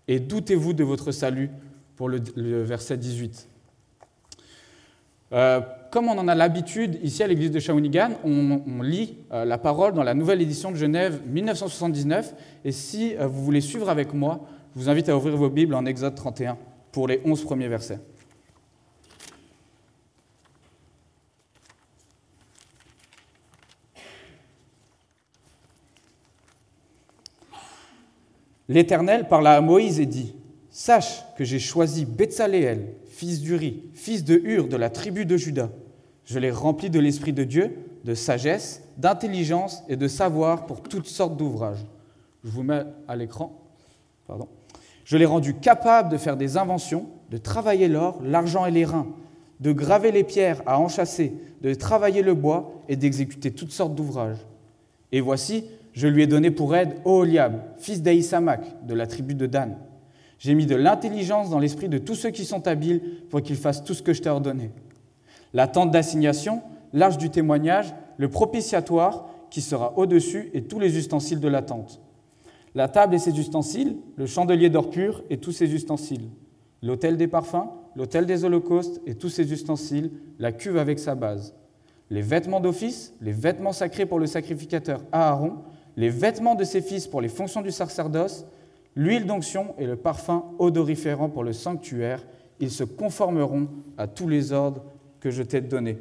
Et 0.08 0.20
doutez-vous 0.20 0.72
de 0.72 0.84
votre 0.84 1.12
salut, 1.12 1.50
pour 2.00 2.08
le, 2.08 2.62
verset 2.62 2.96
18 2.96 3.46
comme 5.90 6.08
on 6.08 6.18
en 6.18 6.28
a 6.28 6.34
l'habitude 6.34 6.98
ici 7.02 7.22
à 7.22 7.26
l'église 7.26 7.50
de 7.50 7.58
Shawinigan, 7.58 8.12
on, 8.24 8.82
lit 8.82 9.18
euh, 9.32 9.44
la 9.44 9.58
parole 9.58 9.92
dans 9.92 10.04
la 10.04 10.14
nouvelle 10.14 10.40
édition 10.40 10.70
de 10.70 10.76
Genève 10.76 11.20
1979. 11.26 12.34
Et 12.64 12.72
si 12.72 13.16
euh, 13.16 13.26
vous 13.26 13.44
voulez 13.44 13.60
suivre 13.60 13.88
avec 13.88 14.14
moi, 14.14 14.40
je 14.74 14.80
vous 14.80 14.88
invite 14.88 15.08
à 15.08 15.16
ouvrir 15.16 15.36
vos 15.36 15.50
Bibles 15.50 15.74
en 15.74 15.84
Exode 15.84 16.14
31 16.14 16.56
pour 16.92 17.08
les 17.08 17.20
11 17.24 17.44
premiers 17.44 17.68
versets. 17.68 17.98
L'Éternel 28.68 29.26
parla 29.26 29.56
à 29.56 29.60
Moïse 29.60 29.98
et 29.98 30.06
dit 30.06 30.32
Sache 30.70 31.24
que 31.36 31.42
j'ai 31.42 31.58
choisi 31.58 32.04
Betsaléel, 32.04 32.94
fils 33.20 33.42
d'Uri, 33.42 33.82
fils 33.92 34.24
de 34.24 34.40
Hur 34.42 34.66
de 34.66 34.78
la 34.78 34.88
tribu 34.88 35.26
de 35.26 35.36
Juda. 35.36 35.68
Je 36.24 36.38
l'ai 36.38 36.50
rempli 36.50 36.88
de 36.88 36.98
l'Esprit 36.98 37.34
de 37.34 37.44
Dieu, 37.44 37.76
de 38.02 38.14
sagesse, 38.14 38.82
d'intelligence 38.96 39.82
et 39.90 39.96
de 39.96 40.08
savoir 40.08 40.64
pour 40.64 40.82
toutes 40.82 41.06
sortes 41.06 41.36
d'ouvrages. 41.36 41.84
Je 42.44 42.50
vous 42.50 42.62
mets 42.62 42.84
à 43.08 43.16
l'écran. 43.16 43.60
Pardon. 44.26 44.48
Je 45.04 45.18
l'ai 45.18 45.26
rendu 45.26 45.52
capable 45.52 46.08
de 46.08 46.16
faire 46.16 46.38
des 46.38 46.56
inventions, 46.56 47.08
de 47.30 47.36
travailler 47.36 47.88
l'or, 47.88 48.22
l'argent 48.24 48.64
et 48.64 48.70
les 48.70 48.86
reins, 48.86 49.08
de 49.60 49.72
graver 49.72 50.12
les 50.12 50.24
pierres 50.24 50.62
à 50.64 50.80
enchâsser, 50.80 51.34
de 51.60 51.74
travailler 51.74 52.22
le 52.22 52.32
bois 52.32 52.72
et 52.88 52.96
d'exécuter 52.96 53.50
toutes 53.50 53.72
sortes 53.72 53.94
d'ouvrages. 53.94 54.46
Et 55.12 55.20
voici, 55.20 55.66
je 55.92 56.08
lui 56.08 56.22
ai 56.22 56.26
donné 56.26 56.50
pour 56.50 56.74
aide 56.74 56.94
Oholiab, 57.04 57.60
fils 57.76 58.00
d'Aïsamak, 58.00 58.86
de 58.86 58.94
la 58.94 59.06
tribu 59.06 59.34
de 59.34 59.44
Dan. 59.44 59.76
J'ai 60.40 60.54
mis 60.54 60.64
de 60.64 60.74
l'intelligence 60.74 61.50
dans 61.50 61.58
l'esprit 61.58 61.90
de 61.90 61.98
tous 61.98 62.14
ceux 62.14 62.30
qui 62.30 62.46
sont 62.46 62.66
habiles 62.66 63.02
pour 63.28 63.42
qu'ils 63.42 63.56
fassent 63.56 63.84
tout 63.84 63.92
ce 63.92 64.02
que 64.02 64.14
je 64.14 64.22
t'ai 64.22 64.30
ordonné. 64.30 64.70
La 65.52 65.68
tente 65.68 65.90
d'assignation, 65.90 66.62
l'arche 66.94 67.18
du 67.18 67.28
témoignage, 67.28 67.94
le 68.16 68.28
propitiatoire 68.30 69.28
qui 69.50 69.60
sera 69.60 69.98
au-dessus 69.98 70.50
et 70.54 70.62
tous 70.62 70.80
les 70.80 70.96
ustensiles 70.96 71.40
de 71.40 71.48
la 71.48 71.60
tente. 71.60 72.00
La 72.74 72.88
table 72.88 73.14
et 73.14 73.18
ses 73.18 73.38
ustensiles, 73.38 73.98
le 74.16 74.24
chandelier 74.24 74.70
d'or 74.70 74.88
pur 74.88 75.22
et 75.28 75.36
tous 75.36 75.52
ses 75.52 75.74
ustensiles, 75.74 76.30
l'autel 76.82 77.18
des 77.18 77.28
parfums, 77.28 77.68
l'autel 77.94 78.24
des 78.24 78.44
holocaustes 78.44 79.02
et 79.06 79.16
tous 79.16 79.28
ses 79.28 79.52
ustensiles, 79.52 80.10
la 80.38 80.52
cuve 80.52 80.78
avec 80.78 80.98
sa 81.00 81.14
base, 81.14 81.54
les 82.08 82.22
vêtements 82.22 82.60
d'office, 82.60 83.12
les 83.20 83.32
vêtements 83.32 83.72
sacrés 83.72 84.06
pour 84.06 84.18
le 84.18 84.26
sacrificateur 84.26 85.02
Aaron, 85.12 85.56
les 85.96 86.08
vêtements 86.08 86.54
de 86.54 86.64
ses 86.64 86.80
fils 86.80 87.06
pour 87.06 87.20
les 87.20 87.28
fonctions 87.28 87.60
du 87.60 87.72
sacerdoce, 87.72 88.46
L'huile 88.96 89.26
d'onction 89.26 89.74
et 89.78 89.86
le 89.86 89.96
parfum 89.96 90.44
odoriférant 90.58 91.30
pour 91.30 91.44
le 91.44 91.52
sanctuaire, 91.52 92.24
ils 92.58 92.70
se 92.70 92.84
conformeront 92.84 93.68
à 93.96 94.06
tous 94.06 94.28
les 94.28 94.52
ordres 94.52 94.84
que 95.20 95.30
je 95.30 95.42
t'ai 95.42 95.60
donné. 95.60 95.98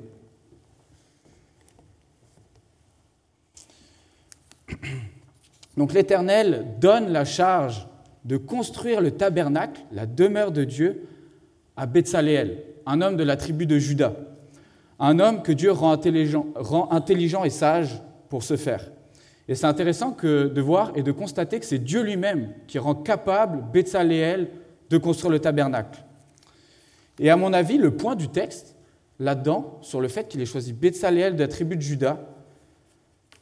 Donc 5.78 5.94
l'Éternel 5.94 6.76
donne 6.80 7.10
la 7.10 7.26
charge 7.26 7.88
de 8.26 8.38
construire 8.38 9.02
le 9.02 9.12
tabernacle, 9.12 9.82
la 9.92 10.06
demeure 10.06 10.52
de 10.52 10.64
Dieu, 10.64 11.08
à 11.78 11.86
Betsaléel, 11.86 12.64
un 12.86 13.02
homme 13.02 13.16
de 13.16 13.24
la 13.24 13.38
tribu 13.38 13.66
de 13.66 13.78
Juda, 13.78 14.14
un 15.00 15.20
homme 15.20 15.42
que 15.42 15.54
Dieu 15.54 15.72
rend 15.72 15.92
intelligent, 15.92 16.48
rend 16.56 16.92
intelligent 16.92 17.46
et 17.46 17.50
sage 17.50 18.02
pour 18.28 18.44
ce 18.44 18.58
faire. 18.58 18.92
Et 19.50 19.56
c'est 19.56 19.66
intéressant 19.66 20.16
de 20.22 20.62
voir 20.62 20.92
et 20.96 21.02
de 21.02 21.12
constater 21.12 21.60
que 21.60 21.66
c'est 21.66 21.80
Dieu 21.80 22.04
lui-même 22.04 22.54
qui 22.68 22.78
rend 22.78 22.94
capable 22.94 23.64
Betsaléel 23.74 24.48
de 24.92 24.98
construire 25.00 25.32
le 25.32 25.40
tabernacle. 25.40 26.04
Et 27.18 27.32
à 27.32 27.36
mon 27.36 27.52
avis, 27.52 27.80
le 27.80 27.98
point 27.98 28.16
du 28.16 28.30
texte, 28.30 28.76
là-dedans, 29.18 29.80
sur 29.82 30.02
le 30.02 30.08
fait 30.08 30.28
qu'il 30.28 30.40
ait 30.40 30.46
choisi 30.46 30.72
Betsaléel 30.72 31.36
de 31.36 31.42
la 31.42 31.48
tribu 31.48 31.76
de 31.76 31.82
Juda, 31.82 32.30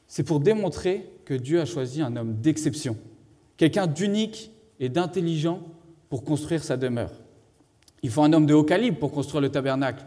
c'est 0.08 0.24
pour 0.24 0.40
démontrer 0.40 1.12
que 1.26 1.34
Dieu 1.34 1.60
a 1.60 1.66
choisi 1.66 2.02
un 2.02 2.16
homme 2.16 2.36
d'exception, 2.36 2.96
quelqu'un 3.58 3.86
d'unique 3.86 4.54
et 4.80 4.88
d'intelligent 4.88 5.62
pour 6.10 6.24
construire 6.24 6.64
sa 6.64 6.78
demeure. 6.78 7.12
Il 8.02 8.12
faut 8.12 8.24
un 8.24 8.32
homme 8.32 8.46
de 8.46 8.54
haut 8.54 8.64
calibre 8.64 8.98
pour 8.98 9.12
construire 9.12 9.42
le 9.42 9.50
tabernacle. 9.50 10.06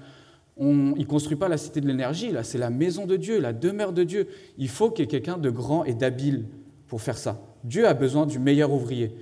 On, 0.63 0.95
il 0.95 1.01
ne 1.01 1.05
construit 1.05 1.37
pas 1.37 1.49
la 1.49 1.57
cité 1.57 1.81
de 1.81 1.87
l'énergie, 1.87 2.31
là, 2.31 2.45
c'est 2.45 2.59
la 2.59 2.69
maison 2.69 3.07
de 3.07 3.17
Dieu, 3.17 3.41
la 3.41 3.55
demeure 3.55 3.95
de 3.95 4.05
Dieu. 4.05 4.29
Il 4.59 4.69
faut 4.69 4.91
qu'il 4.91 5.05
y 5.05 5.09
ait 5.09 5.11
quelqu'un 5.11 5.39
de 5.39 5.49
grand 5.49 5.85
et 5.85 5.95
d'habile 5.95 6.45
pour 6.87 7.01
faire 7.01 7.17
ça. 7.17 7.41
Dieu 7.65 7.89
a 7.89 7.95
besoin 7.95 8.27
du 8.27 8.39
meilleur 8.39 8.71
ouvrier. 8.71 9.17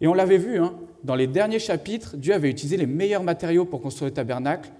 Et 0.00 0.08
on 0.08 0.14
l'avait 0.14 0.38
vu, 0.38 0.58
hein, 0.58 0.74
dans 1.04 1.14
les 1.14 1.26
derniers 1.26 1.58
chapitres, 1.58 2.16
Dieu 2.16 2.32
avait 2.32 2.50
utilisé 2.50 2.78
les 2.78 2.86
meilleurs 2.86 3.22
matériaux 3.22 3.66
pour 3.66 3.82
construire 3.82 4.08
le 4.08 4.14
tabernacle. 4.14 4.70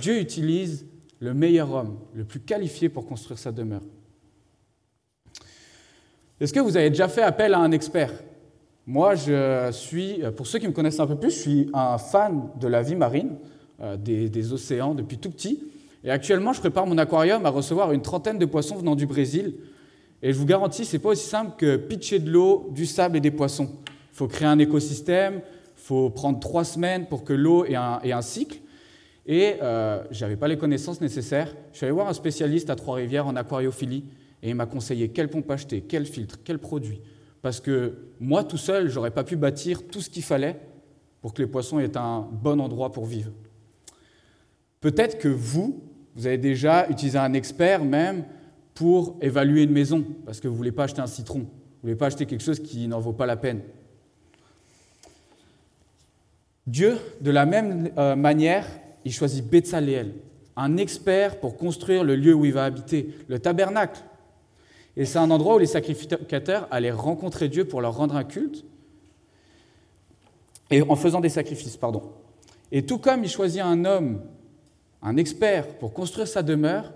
Dieu 0.00 0.20
utilise 0.20 0.86
le 1.18 1.34
meilleur 1.34 1.72
homme, 1.72 1.98
le 2.14 2.24
plus 2.24 2.40
qualifié 2.40 2.88
pour 2.88 3.06
construire 3.06 3.38
sa 3.38 3.52
demeure. 3.52 3.82
Est-ce 6.40 6.52
que 6.52 6.60
vous 6.60 6.76
avez 6.76 6.90
déjà 6.90 7.08
fait 7.08 7.22
appel 7.22 7.52
à 7.52 7.58
un 7.58 7.72
expert? 7.72 8.12
Moi, 8.86 9.14
je 9.14 9.70
suis, 9.72 10.20
pour 10.36 10.46
ceux 10.46 10.58
qui 10.58 10.66
me 10.66 10.72
connaissent 10.72 11.00
un 11.00 11.06
peu 11.06 11.16
plus, 11.16 11.30
je 11.30 11.38
suis 11.38 11.70
un 11.74 11.98
fan 11.98 12.48
de 12.58 12.66
la 12.66 12.82
vie 12.82 12.96
marine, 12.96 13.36
euh, 13.82 13.96
des, 13.96 14.52
océans 14.52 14.94
depuis 14.94 15.18
tout 15.18 15.30
petit. 15.30 15.62
Et 16.04 16.10
actuellement, 16.10 16.52
je 16.52 16.60
prépare 16.60 16.86
mon 16.86 16.98
aquarium 16.98 17.46
à 17.46 17.50
recevoir 17.50 17.92
une 17.92 18.02
trentaine 18.02 18.38
de 18.38 18.46
poissons 18.46 18.76
venant 18.76 18.94
du 18.94 19.06
Brésil. 19.06 19.54
Et 20.22 20.32
je 20.32 20.38
vous 20.38 20.44
garantis, 20.44 20.84
ce 20.84 20.96
n'est 20.96 21.02
pas 21.02 21.10
aussi 21.10 21.26
simple 21.26 21.52
que 21.56 21.76
pitcher 21.76 22.18
de 22.18 22.30
l'eau, 22.30 22.68
du 22.72 22.84
sable 22.84 23.16
et 23.16 23.20
des 23.20 23.30
poissons. 23.30 23.70
Il 24.12 24.16
faut 24.16 24.28
créer 24.28 24.48
un 24.48 24.58
écosystème, 24.58 25.36
il 25.36 25.82
faut 25.82 26.10
prendre 26.10 26.40
trois 26.40 26.64
semaines 26.64 27.06
pour 27.06 27.24
que 27.24 27.32
l'eau 27.32 27.64
ait 27.64 27.74
un, 27.74 28.22
cycle. 28.22 28.58
Et 29.24 29.54
euh, 29.62 30.02
je 30.10 30.24
n'avais 30.24 30.36
pas 30.36 30.48
les 30.48 30.58
connaissances 30.58 31.00
nécessaires. 31.00 31.54
Je 31.72 31.78
suis 31.78 31.86
allé 31.86 31.94
voir 31.94 32.08
un 32.08 32.12
spécialiste 32.12 32.68
à 32.68 32.76
Trois-Rivières 32.76 33.26
en 33.26 33.36
aquariophilie 33.36 34.04
et 34.42 34.50
il 34.50 34.54
m'a 34.54 34.66
conseillé 34.66 35.08
quelle 35.08 35.28
pompe 35.28 35.50
acheter, 35.50 35.82
quel 35.82 36.06
filtre, 36.06 36.38
quel 36.44 36.58
produit. 36.58 37.00
Parce 37.42 37.60
que 37.60 37.94
moi, 38.20 38.44
tout 38.44 38.58
seul, 38.58 38.88
je 38.88 38.96
n'aurais 38.96 39.10
pas 39.10 39.24
pu 39.24 39.36
bâtir 39.36 39.86
tout 39.86 40.00
ce 40.00 40.10
qu'il 40.10 40.22
fallait 40.22 40.60
pour 41.22 41.32
que 41.32 41.42
les 41.42 41.48
poissons 41.48 41.78
aient 41.78 41.96
un 41.96 42.28
bon 42.30 42.60
endroit 42.60 42.92
pour 42.92 43.06
vivre. 43.06 43.30
Peut-être 44.80 45.18
que 45.18 45.28
vous, 45.28 45.82
vous 46.16 46.26
avez 46.26 46.38
déjà 46.38 46.88
utilisé 46.88 47.18
un 47.18 47.34
expert 47.34 47.84
même 47.84 48.24
pour 48.74 49.16
évaluer 49.20 49.64
une 49.64 49.72
maison, 49.72 50.04
parce 50.24 50.40
que 50.40 50.48
vous 50.48 50.54
ne 50.54 50.58
voulez 50.58 50.72
pas 50.72 50.84
acheter 50.84 51.02
un 51.02 51.06
citron, 51.06 51.40
vous 51.40 51.44
ne 51.44 51.82
voulez 51.82 51.96
pas 51.96 52.06
acheter 52.06 52.24
quelque 52.24 52.42
chose 52.42 52.60
qui 52.60 52.88
n'en 52.88 52.98
vaut 52.98 53.12
pas 53.12 53.26
la 53.26 53.36
peine. 53.36 53.60
Dieu, 56.66 56.98
de 57.20 57.30
la 57.30 57.46
même 57.46 57.90
euh, 57.98 58.16
manière, 58.16 58.66
il 59.04 59.12
choisit 59.12 59.46
Betsaléel, 59.46 60.14
un 60.56 60.76
expert 60.78 61.40
pour 61.40 61.56
construire 61.56 62.04
le 62.04 62.16
lieu 62.16 62.32
où 62.32 62.44
il 62.44 62.52
va 62.52 62.64
habiter, 62.64 63.14
le 63.28 63.38
tabernacle. 63.38 64.00
Et 64.96 65.04
c'est 65.04 65.18
un 65.18 65.30
endroit 65.30 65.56
où 65.56 65.58
les 65.58 65.66
sacrificateurs 65.66 66.68
allaient 66.70 66.90
rencontrer 66.90 67.48
Dieu 67.48 67.66
pour 67.66 67.80
leur 67.80 67.96
rendre 67.96 68.16
un 68.16 68.24
culte, 68.24 68.64
et 70.70 70.80
en 70.82 70.96
faisant 70.96 71.20
des 71.20 71.28
sacrifices, 71.28 71.76
pardon. 71.76 72.02
Et 72.72 72.86
tout 72.86 72.98
comme 72.98 73.24
il 73.24 73.30
choisit 73.30 73.60
un 73.60 73.84
homme, 73.84 74.22
un 75.02 75.16
expert 75.16 75.78
pour 75.78 75.92
construire 75.92 76.28
sa 76.28 76.42
demeure, 76.42 76.92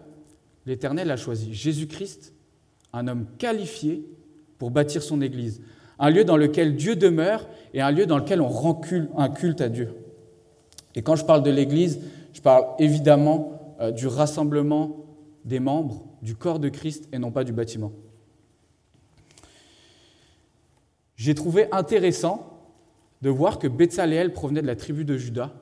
l'Éternel 0.67 1.11
a 1.11 1.17
choisi 1.17 1.55
Jésus-Christ, 1.55 2.33
un 2.93 3.09
homme 3.09 3.27
qualifié 3.39 4.05
pour 4.59 4.71
bâtir 4.71 5.03
son 5.03 5.21
Église, 5.21 5.61
un 5.99 6.11
lieu 6.11 6.25
dans 6.25 6.37
lequel 6.37 6.77
Dieu 6.77 6.97
demeure 6.97 7.47
et 7.73 7.81
un 7.81 7.91
lieu 7.91 8.07
dans 8.07 8.19
lequel 8.19 8.41
on 8.41 8.49
rend 8.49 8.81
un 9.17 9.29
culte 9.29 9.61
à 9.61 9.69
Dieu. 9.69 9.91
Et 10.95 11.03
quand 11.03 11.17
je 11.17 11.25
parle 11.25 11.43
de 11.43 11.51
l'Église, 11.51 12.01
je 12.33 12.41
parle 12.41 12.65
évidemment 12.79 13.77
euh, 13.81 13.91
du 13.91 14.07
rassemblement 14.07 15.05
des 15.45 15.61
membres 15.61 16.05
du 16.23 16.35
corps 16.35 16.59
de 16.59 16.69
Christ 16.69 17.09
et 17.13 17.19
non 17.19 17.31
pas 17.31 17.45
du 17.45 17.53
bâtiment. 17.53 17.93
J'ai 21.17 21.35
trouvé 21.35 21.69
intéressant 21.73 22.55
de 23.23 23.31
voir 23.31 23.59
que 23.59 23.69
Betsaléel 23.69 24.33
provenait 24.33 24.63
de 24.63 24.67
la 24.67 24.77
tribu 24.77 25.05
de 25.05 25.17
Juda, 25.17 25.53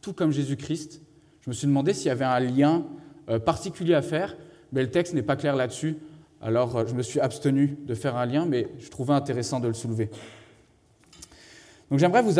tout 0.00 0.12
comme 0.12 0.30
Jésus-Christ. 0.30 1.02
Je 1.40 1.50
me 1.50 1.54
suis 1.54 1.66
demandé 1.66 1.94
s'il 1.94 2.06
y 2.06 2.10
avait 2.10 2.24
un 2.24 2.40
lien 2.40 2.84
euh, 3.28 3.38
particulier 3.38 3.94
à 3.94 4.02
faire, 4.02 4.36
mais 4.72 4.82
le 4.82 4.90
texte 4.90 5.14
n'est 5.14 5.22
pas 5.22 5.36
clair 5.36 5.56
là-dessus. 5.56 5.96
Alors 6.42 6.76
euh, 6.76 6.84
je 6.86 6.94
me 6.94 7.02
suis 7.02 7.20
abstenu 7.20 7.78
de 7.86 7.94
faire 7.94 8.16
un 8.16 8.26
lien, 8.26 8.46
mais 8.46 8.68
je 8.78 8.88
trouvais 8.88 9.14
intéressant 9.14 9.60
de 9.60 9.68
le 9.68 9.74
soulever. 9.74 10.10
Donc 11.90 11.98
j'aimerais 11.98 12.22
vous 12.22 12.34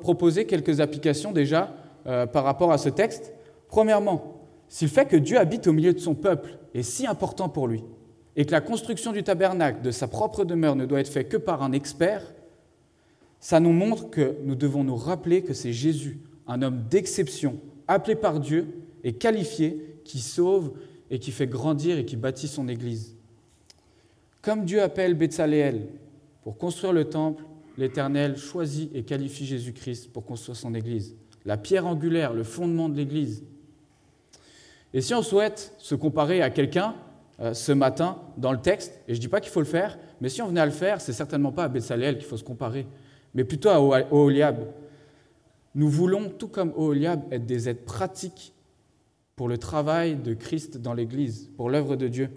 proposer 0.00 0.46
quelques 0.46 0.80
applications 0.80 1.32
déjà 1.32 1.74
euh, 2.06 2.26
par 2.26 2.44
rapport 2.44 2.72
à 2.72 2.78
ce 2.78 2.88
texte. 2.88 3.32
Premièrement, 3.68 4.40
si 4.68 4.84
le 4.84 4.90
fait 4.90 5.06
que 5.06 5.16
Dieu 5.16 5.38
habite 5.38 5.66
au 5.66 5.72
milieu 5.72 5.92
de 5.92 5.98
son 5.98 6.14
peuple 6.14 6.58
est 6.74 6.82
si 6.82 7.06
important 7.06 7.48
pour 7.48 7.66
lui, 7.66 7.84
et 8.36 8.44
que 8.44 8.52
la 8.52 8.60
construction 8.60 9.12
du 9.12 9.22
tabernacle, 9.22 9.82
de 9.82 9.90
sa 9.90 10.06
propre 10.06 10.44
demeure, 10.44 10.76
ne 10.76 10.86
doit 10.86 11.00
être 11.00 11.08
faite 11.08 11.28
que 11.28 11.36
par 11.36 11.62
un 11.62 11.72
expert, 11.72 12.22
ça 13.40 13.58
nous 13.58 13.72
montre 13.72 14.10
que 14.10 14.36
nous 14.44 14.54
devons 14.54 14.84
nous 14.84 14.96
rappeler 14.96 15.42
que 15.42 15.54
c'est 15.54 15.72
Jésus, 15.72 16.20
un 16.46 16.62
homme 16.62 16.84
d'exception, 16.88 17.58
appelé 17.90 18.14
par 18.14 18.38
Dieu 18.38 18.68
et 19.02 19.14
qualifié, 19.14 19.96
qui 20.04 20.20
sauve 20.20 20.72
et 21.10 21.18
qui 21.18 21.32
fait 21.32 21.48
grandir 21.48 21.98
et 21.98 22.04
qui 22.04 22.16
bâtit 22.16 22.48
son 22.48 22.68
Église. 22.68 23.16
Comme 24.42 24.64
Dieu 24.64 24.80
appelle 24.80 25.14
Betsaléel 25.14 25.88
pour 26.42 26.56
construire 26.56 26.92
le 26.92 27.04
temple, 27.04 27.44
l'Éternel 27.76 28.36
choisit 28.36 28.94
et 28.94 29.02
qualifie 29.02 29.44
Jésus-Christ 29.44 30.12
pour 30.12 30.24
construire 30.24 30.56
son 30.56 30.74
Église. 30.74 31.16
La 31.44 31.56
pierre 31.56 31.86
angulaire, 31.86 32.32
le 32.32 32.44
fondement 32.44 32.88
de 32.88 32.96
l'Église. 32.96 33.42
Et 34.94 35.00
si 35.00 35.12
on 35.14 35.22
souhaite 35.22 35.74
se 35.78 35.94
comparer 35.94 36.42
à 36.42 36.50
quelqu'un 36.50 36.94
euh, 37.40 37.54
ce 37.54 37.72
matin 37.72 38.18
dans 38.36 38.52
le 38.52 38.60
texte, 38.60 39.00
et 39.08 39.14
je 39.14 39.18
ne 39.18 39.20
dis 39.20 39.28
pas 39.28 39.40
qu'il 39.40 39.50
faut 39.50 39.60
le 39.60 39.66
faire, 39.66 39.98
mais 40.20 40.28
si 40.28 40.42
on 40.42 40.48
venait 40.48 40.60
à 40.60 40.66
le 40.66 40.72
faire, 40.72 41.00
c'est 41.00 41.12
certainement 41.12 41.52
pas 41.52 41.64
à 41.64 41.68
Betsalel 41.68 42.18
qu'il 42.18 42.26
faut 42.26 42.36
se 42.36 42.44
comparer, 42.44 42.86
mais 43.34 43.44
plutôt 43.44 43.70
à 43.70 43.80
Oholiab. 43.80 44.66
Nous 45.74 45.88
voulons, 45.88 46.28
tout 46.28 46.48
comme 46.48 46.72
Oholiab, 46.76 47.32
être 47.32 47.46
des 47.46 47.68
aides 47.68 47.84
pratiques 47.84 48.54
pour 49.36 49.48
le 49.48 49.58
travail 49.58 50.16
de 50.16 50.34
Christ 50.34 50.76
dans 50.76 50.94
l'Église, 50.94 51.50
pour 51.56 51.70
l'œuvre 51.70 51.96
de 51.96 52.08
Dieu. 52.08 52.30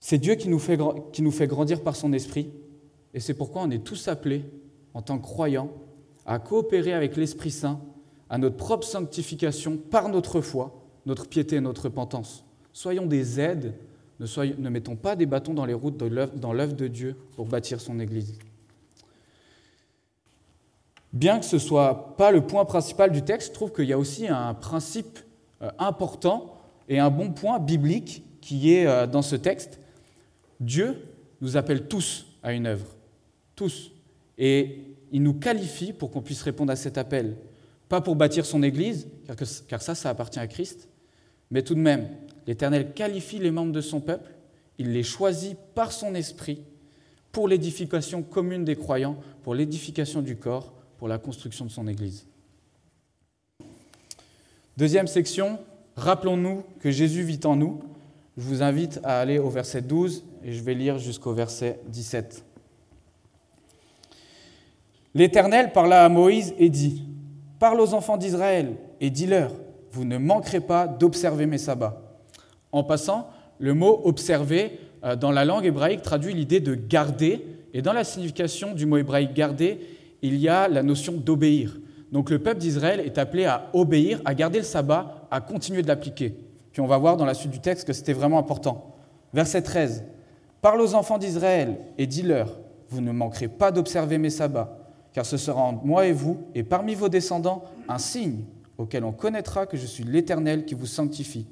C'est 0.00 0.18
Dieu 0.18 0.34
qui 0.34 0.48
nous, 0.48 0.58
fait, 0.58 0.78
qui 1.12 1.22
nous 1.22 1.30
fait 1.30 1.46
grandir 1.46 1.82
par 1.82 1.96
son 1.96 2.12
esprit, 2.12 2.50
et 3.14 3.20
c'est 3.20 3.34
pourquoi 3.34 3.62
on 3.62 3.70
est 3.70 3.82
tous 3.82 4.08
appelés, 4.08 4.44
en 4.94 5.02
tant 5.02 5.18
que 5.18 5.24
croyants, 5.24 5.70
à 6.26 6.38
coopérer 6.38 6.92
avec 6.92 7.16
l'Esprit 7.16 7.50
Saint 7.50 7.80
à 8.28 8.38
notre 8.38 8.56
propre 8.56 8.86
sanctification 8.86 9.76
par 9.76 10.08
notre 10.08 10.40
foi, 10.40 10.82
notre 11.06 11.28
piété 11.28 11.56
et 11.56 11.60
notre 11.60 11.84
repentance. 11.84 12.44
Soyons 12.72 13.06
des 13.06 13.40
aides, 13.40 13.74
ne, 14.18 14.68
mettons 14.68 14.96
pas 14.96 15.16
des 15.16 15.26
bâtons 15.26 15.54
dans 15.54 15.64
les 15.64 15.74
routes 15.74 15.96
dans 15.96 16.52
l'œuvre 16.52 16.74
de 16.74 16.88
Dieu 16.88 17.16
pour 17.36 17.46
bâtir 17.46 17.80
son 17.80 18.00
Église. 18.00 18.38
Bien 21.12 21.38
que 21.38 21.44
ce 21.44 21.56
ne 21.56 21.60
soit 21.60 22.16
pas 22.16 22.30
le 22.30 22.46
point 22.46 22.64
principal 22.64 23.10
du 23.10 23.22
texte, 23.22 23.48
je 23.48 23.54
trouve 23.54 23.72
qu'il 23.72 23.86
y 23.86 23.92
a 23.92 23.98
aussi 23.98 24.28
un 24.28 24.54
principe 24.54 25.18
euh, 25.62 25.70
important 25.78 26.56
et 26.88 26.98
un 26.98 27.10
bon 27.10 27.32
point 27.32 27.58
biblique 27.58 28.24
qui 28.40 28.74
est 28.74 28.86
euh, 28.86 29.06
dans 29.06 29.22
ce 29.22 29.36
texte. 29.36 29.80
Dieu 30.60 31.02
nous 31.40 31.56
appelle 31.56 31.88
tous 31.88 32.26
à 32.42 32.52
une 32.52 32.66
œuvre, 32.66 32.86
tous. 33.54 33.92
Et 34.38 34.96
il 35.12 35.22
nous 35.22 35.34
qualifie 35.34 35.92
pour 35.92 36.10
qu'on 36.10 36.22
puisse 36.22 36.42
répondre 36.42 36.72
à 36.72 36.76
cet 36.76 36.98
appel. 36.98 37.36
Pas 37.88 38.00
pour 38.00 38.16
bâtir 38.16 38.44
son 38.44 38.62
Église, 38.62 39.08
car 39.68 39.80
ça, 39.80 39.94
ça 39.94 40.10
appartient 40.10 40.40
à 40.40 40.46
Christ, 40.46 40.88
mais 41.50 41.62
tout 41.62 41.74
de 41.74 41.80
même, 41.80 42.08
l'Éternel 42.46 42.92
qualifie 42.92 43.38
les 43.38 43.50
membres 43.50 43.72
de 43.72 43.80
son 43.80 44.00
peuple, 44.00 44.32
il 44.78 44.92
les 44.92 45.02
choisit 45.02 45.56
par 45.74 45.92
son 45.92 46.14
esprit 46.14 46.62
pour 47.32 47.48
l'édification 47.48 48.22
commune 48.22 48.64
des 48.64 48.76
croyants, 48.76 49.16
pour 49.42 49.54
l'édification 49.54 50.22
du 50.22 50.36
corps, 50.36 50.72
pour 50.98 51.08
la 51.08 51.18
construction 51.18 51.64
de 51.64 51.70
son 51.70 51.86
Église. 51.88 52.26
Deuxième 54.76 55.06
section, 55.06 55.58
rappelons-nous 55.96 56.62
que 56.80 56.90
Jésus 56.90 57.22
vit 57.22 57.40
en 57.44 57.56
nous. 57.56 57.80
Je 58.36 58.42
vous 58.42 58.62
invite 58.62 59.00
à 59.02 59.20
aller 59.20 59.38
au 59.38 59.48
verset 59.48 59.82
12 59.82 60.24
et 60.44 60.52
je 60.52 60.62
vais 60.62 60.74
lire 60.74 60.98
jusqu'au 60.98 61.32
verset 61.32 61.80
17. 61.88 62.44
L'Éternel 65.14 65.72
parla 65.72 66.04
à 66.04 66.08
Moïse 66.10 66.54
et 66.58 66.68
dit, 66.68 67.04
Parle 67.58 67.80
aux 67.80 67.94
enfants 67.94 68.18
d'Israël 68.18 68.76
et 69.00 69.08
dis-leur, 69.08 69.52
vous 69.90 70.04
ne 70.04 70.18
manquerez 70.18 70.60
pas 70.60 70.86
d'observer 70.86 71.46
mes 71.46 71.56
sabbats. 71.56 72.02
En 72.70 72.84
passant, 72.84 73.30
le 73.58 73.72
mot 73.72 74.02
observer 74.04 74.78
euh, 75.04 75.16
dans 75.16 75.30
la 75.30 75.46
langue 75.46 75.64
hébraïque 75.64 76.02
traduit 76.02 76.34
l'idée 76.34 76.60
de 76.60 76.74
garder, 76.74 77.46
et 77.72 77.80
dans 77.80 77.94
la 77.94 78.04
signification 78.04 78.74
du 78.74 78.84
mot 78.84 78.98
hébraïque 78.98 79.32
garder, 79.32 79.80
il 80.26 80.36
y 80.36 80.48
a 80.48 80.68
la 80.68 80.82
notion 80.82 81.12
d'obéir. 81.12 81.78
Donc 82.12 82.30
le 82.30 82.38
peuple 82.38 82.60
d'Israël 82.60 83.00
est 83.00 83.18
appelé 83.18 83.44
à 83.44 83.68
obéir, 83.72 84.20
à 84.24 84.34
garder 84.34 84.58
le 84.58 84.64
sabbat, 84.64 85.26
à 85.30 85.40
continuer 85.40 85.82
de 85.82 85.88
l'appliquer. 85.88 86.36
Puis 86.72 86.80
on 86.80 86.86
va 86.86 86.98
voir 86.98 87.16
dans 87.16 87.24
la 87.24 87.34
suite 87.34 87.50
du 87.50 87.60
texte 87.60 87.86
que 87.86 87.92
c'était 87.92 88.12
vraiment 88.12 88.38
important. 88.38 88.94
Verset 89.32 89.62
13. 89.62 90.04
Parle 90.60 90.80
aux 90.80 90.94
enfants 90.94 91.18
d'Israël 91.18 91.78
et 91.98 92.06
dis-leur, 92.06 92.58
vous 92.88 93.00
ne 93.00 93.12
manquerez 93.12 93.48
pas 93.48 93.72
d'observer 93.72 94.18
mes 94.18 94.30
sabbats, 94.30 94.78
car 95.12 95.26
ce 95.26 95.36
sera 95.36 95.62
entre 95.62 95.84
moi 95.84 96.06
et 96.06 96.12
vous, 96.12 96.38
et 96.54 96.62
parmi 96.62 96.94
vos 96.94 97.08
descendants, 97.08 97.64
un 97.88 97.98
signe 97.98 98.44
auquel 98.78 99.04
on 99.04 99.12
connaîtra 99.12 99.66
que 99.66 99.76
je 99.76 99.86
suis 99.86 100.04
l'Éternel 100.04 100.64
qui 100.64 100.74
vous 100.74 100.86
sanctifie. 100.86 101.46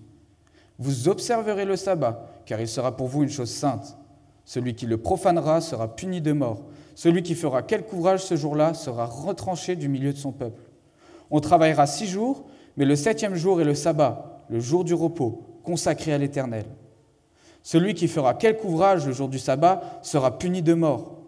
Vous 0.79 1.09
observerez 1.09 1.65
le 1.65 1.77
sabbat, 1.77 2.29
car 2.47 2.61
il 2.61 2.69
sera 2.69 2.97
pour 2.97 3.07
vous 3.09 3.23
une 3.23 3.31
chose 3.31 3.51
sainte. 3.51 3.97
Celui 4.45 4.75
qui 4.75 4.87
le 4.87 4.99
profanera 4.99 5.61
sera 5.61 5.95
puni 5.95 6.21
de 6.21 6.33
mort. 6.33 6.63
Celui 6.95 7.23
qui 7.23 7.35
fera 7.35 7.63
quelque 7.63 7.93
ouvrage 7.93 8.25
ce 8.25 8.37
jour-là 8.37 8.75
sera 8.75 9.07
retranché 9.07 9.77
du 9.77 9.89
milieu 9.89 10.13
de 10.13 10.19
son 10.19 10.33
peuple. 10.33 10.63
On 11.31 11.41
travaillera 11.41 11.87
six 11.87 12.07
jours, 12.07 12.45
mais 12.77 12.85
le 12.85 12.97
septième 12.97 13.35
jour 13.35 13.61
est 13.61 13.65
le 13.65 13.75
sabbat, 13.75 14.45
le 14.49 14.61
jour 14.61 14.85
du 14.85 14.95
repos, 14.95 15.61
consacré 15.63 16.13
à 16.13 16.19
l'Éternel. 16.19 16.67
Celui 17.63 17.95
qui 17.95 18.09
fera 18.09 18.35
quelque 18.35 18.65
ouvrage 18.65 19.07
le 19.07 19.13
jour 19.13 19.29
du 19.29 19.39
sabbat 19.39 20.01
sera 20.03 20.39
puni 20.39 20.63
de 20.63 20.75
mort. 20.75 21.19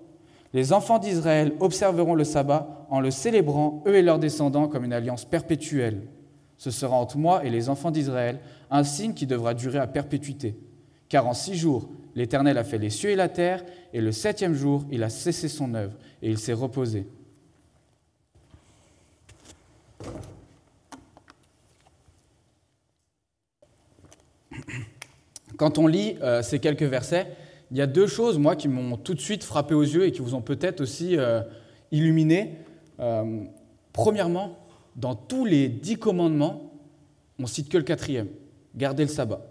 Les 0.53 0.73
enfants 0.73 0.99
d'Israël 0.99 1.53
observeront 1.61 2.15
le 2.15 2.25
sabbat 2.25 2.87
en 2.91 3.01
le 3.01 3.11
célébrant, 3.11 3.83
eux 3.87 3.97
et 3.97 4.03
leurs 4.03 4.19
descendants, 4.19 4.69
comme 4.69 4.85
une 4.85 4.93
alliance 4.93 5.25
perpétuelle. 5.25 6.03
Ce 6.57 6.71
sera 6.71 6.97
entre 6.97 7.19
moi 7.19 7.45
et 7.45 7.51
les 7.51 7.69
enfants 7.69 7.91
d'Israël 7.91 8.39
un 8.71 8.85
signe 8.85 9.15
qui 9.15 9.27
devra 9.27 9.55
durer 9.55 9.79
à 9.79 9.87
perpétuité. 9.87 10.57
Car 11.09 11.27
en 11.27 11.35
six 11.35 11.57
jours, 11.57 11.89
l'Éternel 12.17 12.57
a 12.59 12.65
fait 12.65 12.79
les 12.79 12.91
cieux 12.91 13.11
et 13.11 13.17
la 13.17 13.29
terre, 13.29 13.65
et 13.93 14.01
le 14.01 14.11
septième 14.11 14.55
jour, 14.55 14.85
il 14.91 15.05
a 15.05 15.11
cessé 15.11 15.49
son 15.49 15.75
œuvre, 15.75 15.93
et 16.23 16.31
il 16.31 16.39
s'est 16.39 16.55
reposé. 16.55 17.07
Quand 25.59 25.79
on 25.79 25.87
lit 25.87 26.17
euh, 26.23 26.43
ces 26.43 26.59
quelques 26.59 26.83
versets, 26.83 27.29
il 27.71 27.77
y 27.77 27.83
a 27.83 27.87
deux 27.87 28.07
choses, 28.07 28.39
moi, 28.39 28.57
qui 28.57 28.69
m'ont 28.69 28.97
tout 28.97 29.15
de 29.15 29.21
suite 29.21 29.45
frappé 29.45 29.75
aux 29.75 29.83
yeux 29.83 30.07
et 30.07 30.13
qui 30.13 30.21
vous 30.21 30.35
ont 30.35 30.43
peut-être 30.43 30.81
aussi 30.81 31.17
euh, 31.17 31.43
illuminé. 31.91 32.57
Euh, 33.01 33.43
premièrement, 33.93 34.59
dans 34.97 35.15
tous 35.15 35.45
les 35.45 35.69
dix 35.69 35.97
commandements, 35.97 36.73
on 37.39 37.47
cite 37.47 37.69
que 37.69 37.77
le 37.77 37.85
quatrième, 37.85 38.29
garder 38.75 39.03
le 39.03 39.11
sabbat. 39.11 39.47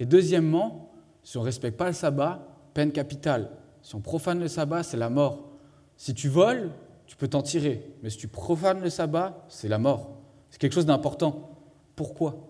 Et 0.00 0.06
deuxièmement, 0.06 0.93
si 1.24 1.36
on 1.38 1.40
ne 1.40 1.46
respecte 1.46 1.76
pas 1.76 1.88
le 1.88 1.94
sabbat, 1.94 2.46
peine 2.74 2.92
capitale. 2.92 3.50
Si 3.82 3.94
on 3.94 4.00
profane 4.00 4.38
le 4.38 4.48
sabbat, 4.48 4.82
c'est 4.82 4.96
la 4.96 5.10
mort. 5.10 5.48
Si 5.96 6.14
tu 6.14 6.28
voles, 6.28 6.70
tu 7.06 7.16
peux 7.16 7.28
t'en 7.28 7.42
tirer. 7.42 7.82
Mais 8.02 8.10
si 8.10 8.18
tu 8.18 8.28
profanes 8.28 8.80
le 8.80 8.90
sabbat, 8.90 9.44
c'est 9.48 9.68
la 9.68 9.78
mort. 9.78 10.10
C'est 10.50 10.60
quelque 10.60 10.74
chose 10.74 10.86
d'important. 10.86 11.50
Pourquoi? 11.96 12.48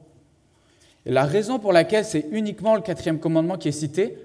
Et 1.07 1.12
la 1.12 1.25
raison 1.25 1.59
pour 1.59 1.73
laquelle 1.73 2.04
c'est 2.04 2.26
uniquement 2.31 2.75
le 2.75 2.83
quatrième 2.83 3.21
commandement 3.21 3.57
qui 3.57 3.69
est 3.69 3.73
cité, 3.73 4.19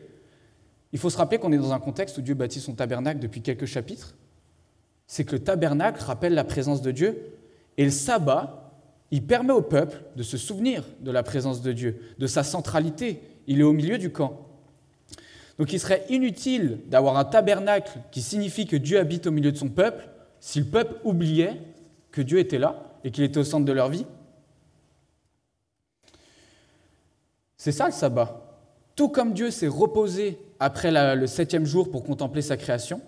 il 0.92 1.00
faut 1.00 1.10
se 1.10 1.18
rappeler 1.18 1.38
qu'on 1.38 1.52
est 1.52 1.58
dans 1.58 1.74
un 1.74 1.80
contexte 1.80 2.18
où 2.18 2.22
Dieu 2.22 2.34
bâtit 2.34 2.60
son 2.60 2.74
tabernacle 2.74 3.20
depuis 3.20 3.42
quelques 3.42 3.66
chapitres. 3.66 4.16
C'est 5.06 5.24
que 5.24 5.34
le 5.34 5.44
tabernacle 5.44 6.02
rappelle 6.04 6.34
la 6.34 6.44
présence 6.44 6.82
de 6.82 6.92
Dieu. 6.92 7.34
Et 7.78 7.86
le 7.86 7.92
sabbat, 7.92 8.72
il 9.12 9.26
permet 9.26 9.54
au 9.54 9.62
peuple 9.62 10.02
de 10.16 10.24
se 10.24 10.38
souvenir 10.38 10.84
de 11.02 11.12
la 11.12 11.24
présence 11.24 11.62
de 11.62 11.72
Dieu, 11.72 12.02
de 12.18 12.28
sa 12.28 12.44
centralité. 12.44 13.22
Il 13.50 13.60
est 13.60 13.64
au 13.64 13.74
milieu 13.74 13.98
du 13.98 14.12
camp. 14.12 14.46
Donc 15.58 15.74
il 15.74 15.80
serait 15.80 16.06
inutile 16.08 16.80
d'avoir 16.88 17.18
un 17.18 17.26
tabernacle 17.26 18.00
qui 18.12 18.22
signifie 18.22 18.68
que 18.68 18.78
Dieu 18.78 19.00
habite 19.00 19.28
au 19.28 19.32
milieu 19.32 19.52
de 19.52 19.58
son 19.58 19.70
peuple 19.70 20.08
si 20.40 20.60
le 20.60 20.66
peuple 20.66 20.96
oubliait 21.04 21.60
que 22.12 22.22
Dieu 22.22 22.40
était 22.40 22.60
là 22.60 22.94
et 23.04 23.12
qu'il 23.12 23.24
était 23.24 23.40
au 23.40 23.44
centre 23.44 23.66
de 23.66 23.72
leur 23.74 23.90
vie. 23.90 24.06
C'est 27.58 27.74
ça 27.74 27.88
le 27.88 27.92
sabbat. 27.92 28.58
Tout 28.96 29.10
comme 29.10 29.34
Dieu 29.34 29.50
s'est 29.50 29.68
reposé 29.68 30.38
après 30.60 30.92
le 31.16 31.28
septième 31.28 31.66
jour 31.66 31.90
pour 31.90 32.04
contempler 32.04 32.44
sa 32.44 32.56
création, 32.56 33.02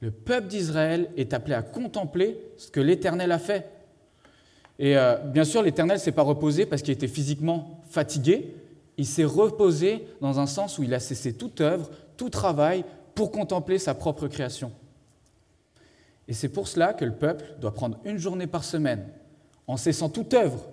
le 0.00 0.10
peuple 0.10 0.48
d'Israël 0.48 1.08
est 1.16 1.32
appelé 1.32 1.54
à 1.54 1.62
contempler 1.62 2.38
ce 2.56 2.70
que 2.70 2.80
l'Éternel 2.80 3.30
a 3.30 3.38
fait. 3.38 3.70
Et 4.78 4.96
euh, 4.96 5.16
bien 5.18 5.44
sûr, 5.44 5.62
l'Éternel 5.62 5.98
ne 5.98 6.02
s'est 6.02 6.12
pas 6.12 6.22
reposé 6.22 6.66
parce 6.66 6.82
qu'il 6.82 6.92
était 6.92 7.08
physiquement 7.08 7.82
fatigué. 7.88 8.54
Il 8.98 9.06
s'est 9.06 9.24
reposé 9.24 10.06
dans 10.20 10.40
un 10.40 10.46
sens 10.46 10.78
où 10.78 10.82
il 10.82 10.92
a 10.92 11.00
cessé 11.00 11.32
toute 11.32 11.60
œuvre, 11.60 11.88
tout 12.16 12.30
travail 12.30 12.84
pour 13.14 13.30
contempler 13.30 13.78
sa 13.78 13.94
propre 13.94 14.26
création. 14.26 14.72
Et 16.26 16.34
c'est 16.34 16.48
pour 16.48 16.68
cela 16.68 16.92
que 16.92 17.04
le 17.04 17.14
peuple 17.14 17.44
doit 17.60 17.72
prendre 17.72 17.98
une 18.04 18.18
journée 18.18 18.48
par 18.48 18.64
semaine, 18.64 19.08
en 19.66 19.76
cessant 19.76 20.10
toute 20.10 20.34
œuvre, 20.34 20.66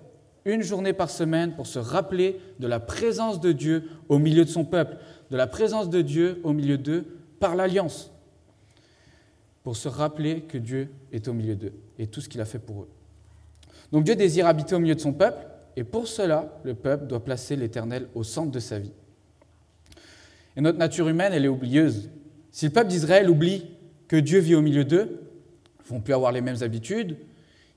une 0.44 0.62
journée 0.62 0.92
par 0.92 1.08
semaine 1.08 1.54
pour 1.54 1.66
se 1.66 1.78
rappeler 1.78 2.40
de 2.58 2.66
la 2.66 2.80
présence 2.80 3.40
de 3.40 3.52
Dieu 3.52 3.88
au 4.08 4.18
milieu 4.18 4.44
de 4.44 4.50
son 4.50 4.64
peuple, 4.64 4.96
de 5.30 5.36
la 5.36 5.46
présence 5.46 5.88
de 5.88 6.02
Dieu 6.02 6.40
au 6.44 6.52
milieu 6.52 6.78
d'eux 6.78 7.04
par 7.40 7.54
l'alliance, 7.56 8.12
pour 9.62 9.76
se 9.76 9.88
rappeler 9.88 10.42
que 10.42 10.58
Dieu 10.58 10.90
est 11.12 11.26
au 11.28 11.32
milieu 11.32 11.56
d'eux 11.56 11.72
et 11.98 12.06
tout 12.06 12.20
ce 12.20 12.28
qu'il 12.28 12.40
a 12.40 12.44
fait 12.44 12.58
pour 12.58 12.82
eux. 12.82 12.88
Donc 13.92 14.04
Dieu 14.04 14.14
désire 14.14 14.46
habiter 14.46 14.74
au 14.74 14.78
milieu 14.78 14.94
de 14.94 15.00
son 15.00 15.12
peuple, 15.12 15.46
et 15.76 15.84
pour 15.84 16.08
cela, 16.08 16.58
le 16.64 16.74
peuple 16.74 17.06
doit 17.06 17.22
placer 17.22 17.54
l'Éternel 17.54 18.08
au 18.14 18.24
centre 18.24 18.50
de 18.50 18.58
sa 18.58 18.78
vie. 18.78 18.92
Et 20.56 20.62
notre 20.62 20.78
nature 20.78 21.08
humaine, 21.08 21.34
elle 21.34 21.44
est 21.44 21.48
oublieuse. 21.48 22.08
Si 22.50 22.64
le 22.64 22.72
peuple 22.72 22.88
d'Israël 22.88 23.28
oublie 23.28 23.66
que 24.08 24.16
Dieu 24.16 24.38
vit 24.38 24.54
au 24.54 24.62
milieu 24.62 24.84
d'eux, 24.84 25.20
ils 25.84 25.90
vont 25.90 26.00
plus 26.00 26.14
avoir 26.14 26.32
les 26.32 26.40
mêmes 26.40 26.62
habitudes, 26.62 27.18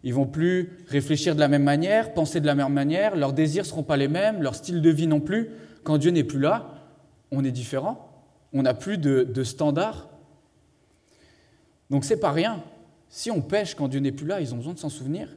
ils 0.03 0.13
vont 0.13 0.25
plus 0.25 0.77
réfléchir 0.87 1.35
de 1.35 1.41
la 1.41 1.49
même 1.49 1.63
manière, 1.63 2.13
penser 2.13 2.39
de 2.39 2.45
la 2.45 2.55
même 2.55 2.71
manière, 2.71 3.17
leurs 3.17 3.33
désirs 3.33 3.63
ne 3.63 3.67
seront 3.67 3.83
pas 3.83 3.97
les 3.97 4.07
mêmes, 4.07 4.41
leur 4.41 4.55
style 4.55 4.81
de 4.81 4.89
vie 4.89 5.07
non 5.07 5.19
plus. 5.19 5.49
Quand 5.83 5.97
Dieu 5.97 6.11
n'est 6.11 6.23
plus 6.23 6.39
là, 6.39 6.87
on 7.31 7.43
est 7.43 7.51
différent, 7.51 8.23
on 8.53 8.61
n'a 8.61 8.73
plus 8.73 8.97
de, 8.97 9.23
de 9.23 9.43
standards. 9.43 10.09
Donc 11.89 12.05
c'est 12.05 12.19
pas 12.19 12.31
rien. 12.31 12.63
Si 13.09 13.29
on 13.29 13.41
pêche 13.41 13.75
quand 13.75 13.89
Dieu 13.89 13.99
n'est 13.99 14.13
plus 14.13 14.25
là, 14.25 14.39
ils 14.39 14.53
ont 14.53 14.57
besoin 14.57 14.73
de 14.73 14.79
s'en 14.79 14.89
souvenir. 14.89 15.35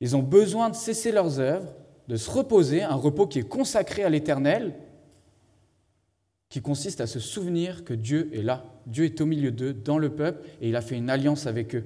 Ils 0.00 0.16
ont 0.16 0.22
besoin 0.22 0.70
de 0.70 0.74
cesser 0.74 1.12
leurs 1.12 1.40
œuvres, 1.40 1.72
de 2.08 2.16
se 2.16 2.30
reposer, 2.30 2.82
un 2.82 2.94
repos 2.94 3.26
qui 3.26 3.40
est 3.40 3.48
consacré 3.48 4.04
à 4.04 4.08
l'Éternel, 4.08 4.74
qui 6.48 6.60
consiste 6.60 7.00
à 7.00 7.06
se 7.06 7.18
souvenir 7.18 7.84
que 7.84 7.94
Dieu 7.94 8.30
est 8.32 8.42
là. 8.42 8.64
Dieu 8.86 9.04
est 9.04 9.20
au 9.20 9.26
milieu 9.26 9.50
d'eux, 9.50 9.72
dans 9.72 9.98
le 9.98 10.10
peuple, 10.10 10.46
et 10.60 10.68
il 10.68 10.76
a 10.76 10.80
fait 10.80 10.96
une 10.96 11.10
alliance 11.10 11.46
avec 11.46 11.74
eux. 11.74 11.84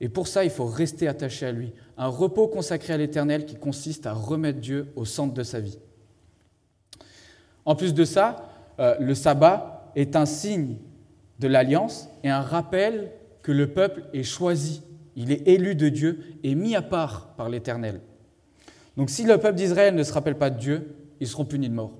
Et 0.00 0.08
pour 0.08 0.26
ça, 0.26 0.44
il 0.44 0.50
faut 0.50 0.66
rester 0.66 1.06
attaché 1.06 1.46
à 1.46 1.52
lui. 1.52 1.72
Un 1.96 2.08
repos 2.08 2.48
consacré 2.48 2.92
à 2.92 2.96
l'Éternel 2.96 3.46
qui 3.46 3.54
consiste 3.54 4.06
à 4.06 4.12
remettre 4.12 4.58
Dieu 4.58 4.88
au 4.96 5.04
centre 5.04 5.32
de 5.32 5.44
sa 5.44 5.60
vie. 5.60 5.78
En 7.64 7.76
plus 7.76 7.94
de 7.94 8.04
ça, 8.04 8.48
euh, 8.80 8.96
le 8.98 9.14
sabbat 9.14 9.92
est 9.94 10.16
un 10.16 10.26
signe 10.26 10.76
de 11.38 11.46
l'alliance 11.46 12.08
et 12.24 12.30
un 12.30 12.40
rappel 12.40 13.12
que 13.42 13.52
le 13.52 13.72
peuple 13.72 14.04
est 14.12 14.24
choisi, 14.24 14.82
il 15.16 15.30
est 15.30 15.46
élu 15.48 15.74
de 15.74 15.88
Dieu 15.88 16.20
et 16.42 16.54
mis 16.54 16.74
à 16.74 16.82
part 16.82 17.34
par 17.34 17.48
l'Éternel. 17.48 18.00
Donc 18.96 19.10
si 19.10 19.24
le 19.24 19.38
peuple 19.38 19.56
d'Israël 19.56 19.94
ne 19.94 20.02
se 20.02 20.12
rappelle 20.12 20.36
pas 20.36 20.50
de 20.50 20.58
Dieu, 20.58 20.94
ils 21.20 21.28
seront 21.28 21.44
punis 21.44 21.68
de 21.68 21.74
mort. 21.74 21.92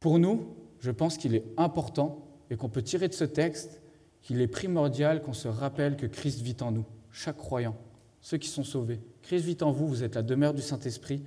Pour 0.00 0.18
nous, 0.18 0.54
je 0.80 0.90
pense 0.90 1.16
qu'il 1.18 1.34
est 1.34 1.44
important 1.56 2.26
et 2.50 2.56
qu'on 2.56 2.68
peut 2.68 2.82
tirer 2.82 3.08
de 3.08 3.14
ce 3.14 3.24
texte 3.24 3.80
qu'il 4.22 4.40
est 4.40 4.46
primordial 4.46 5.22
qu'on 5.22 5.32
se 5.32 5.48
rappelle 5.48 5.96
que 5.96 6.06
Christ 6.06 6.40
vit 6.40 6.56
en 6.60 6.72
nous, 6.72 6.84
chaque 7.12 7.36
croyant, 7.36 7.76
ceux 8.20 8.38
qui 8.38 8.48
sont 8.48 8.64
sauvés. 8.64 9.00
Christ 9.22 9.44
vit 9.44 9.56
en 9.62 9.72
vous, 9.72 9.86
vous 9.86 10.02
êtes 10.02 10.14
la 10.14 10.22
demeure 10.22 10.54
du 10.54 10.62
Saint-Esprit, 10.62 11.22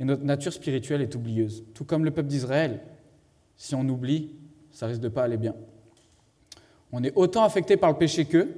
et 0.00 0.04
notre 0.04 0.24
nature 0.24 0.52
spirituelle 0.52 1.02
est 1.02 1.14
oublieuse. 1.14 1.64
Tout 1.74 1.84
comme 1.84 2.04
le 2.04 2.10
peuple 2.10 2.28
d'Israël, 2.28 2.80
si 3.56 3.74
on 3.74 3.88
oublie, 3.88 4.34
ça 4.70 4.86
risque 4.86 5.00
de 5.00 5.08
pas 5.08 5.24
aller 5.24 5.36
bien. 5.36 5.54
On 6.96 7.02
est 7.02 7.12
autant 7.16 7.42
affecté 7.42 7.76
par 7.76 7.90
le 7.90 7.98
péché 7.98 8.24
qu'eux, 8.24 8.54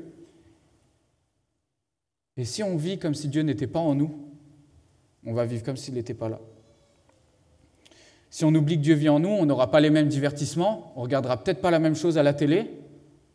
et 2.37 2.45
si 2.45 2.63
on 2.63 2.77
vit 2.77 2.99
comme 2.99 3.15
si 3.15 3.29
Dieu 3.29 3.41
n'était 3.41 3.67
pas 3.67 3.81
en 3.81 3.95
nous, 3.95 4.15
on 5.25 5.33
va 5.33 5.47
vivre 5.47 5.63
comme 5.63 5.79
s'il 5.79 5.95
n'était 5.95 6.13
pas 6.13 6.29
là. 6.29 6.39
Si 8.29 8.45
on 8.45 8.55
oublie 8.55 8.77
que 8.77 8.83
Dieu 8.83 8.95
vit 8.95 9.09
en 9.09 9.21
nous, 9.21 9.31
on 9.31 9.47
n'aura 9.47 9.71
pas 9.71 9.81
les 9.81 9.89
mêmes 9.89 10.09
divertissements, 10.09 10.93
on 10.97 11.01
regardera 11.01 11.43
peut-être 11.43 11.63
pas 11.63 11.71
la 11.71 11.79
même 11.79 11.95
chose 11.95 12.19
à 12.19 12.23
la 12.23 12.35
télé, 12.35 12.71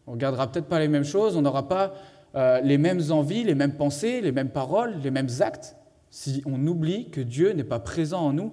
on 0.06 0.12
regardera 0.12 0.52
peut-être 0.52 0.68
pas 0.68 0.78
les 0.78 0.88
mêmes 0.88 1.04
choses, 1.04 1.36
on 1.36 1.42
n'aura 1.42 1.68
pas 1.68 1.96
euh, 2.36 2.62
les 2.62 2.78
mêmes 2.78 3.02
envies, 3.10 3.44
les 3.44 3.56
mêmes 3.56 3.78
pensées, 3.78 4.22
les 4.22 4.32
mêmes 4.32 4.52
paroles, 4.52 5.00
les 5.02 5.10
mêmes 5.10 5.30
actes. 5.40 5.76
Si 6.12 6.44
on 6.46 6.68
oublie 6.68 7.10
que 7.10 7.22
Dieu 7.22 7.54
n'est 7.54 7.64
pas 7.64 7.80
présent 7.80 8.22
en 8.22 8.34
nous, 8.34 8.52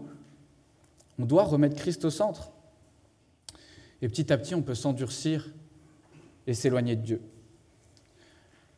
on 1.18 1.26
doit 1.26 1.44
remettre 1.44 1.76
Christ 1.76 2.06
au 2.06 2.11
centre. 2.11 2.52
Et 4.00 4.08
petit 4.08 4.32
à 4.32 4.38
petit, 4.38 4.54
on 4.54 4.62
peut 4.62 4.74
s'endurcir 4.74 5.50
et 6.48 6.54
s'éloigner 6.54 6.96
de 6.96 7.02
Dieu. 7.02 7.20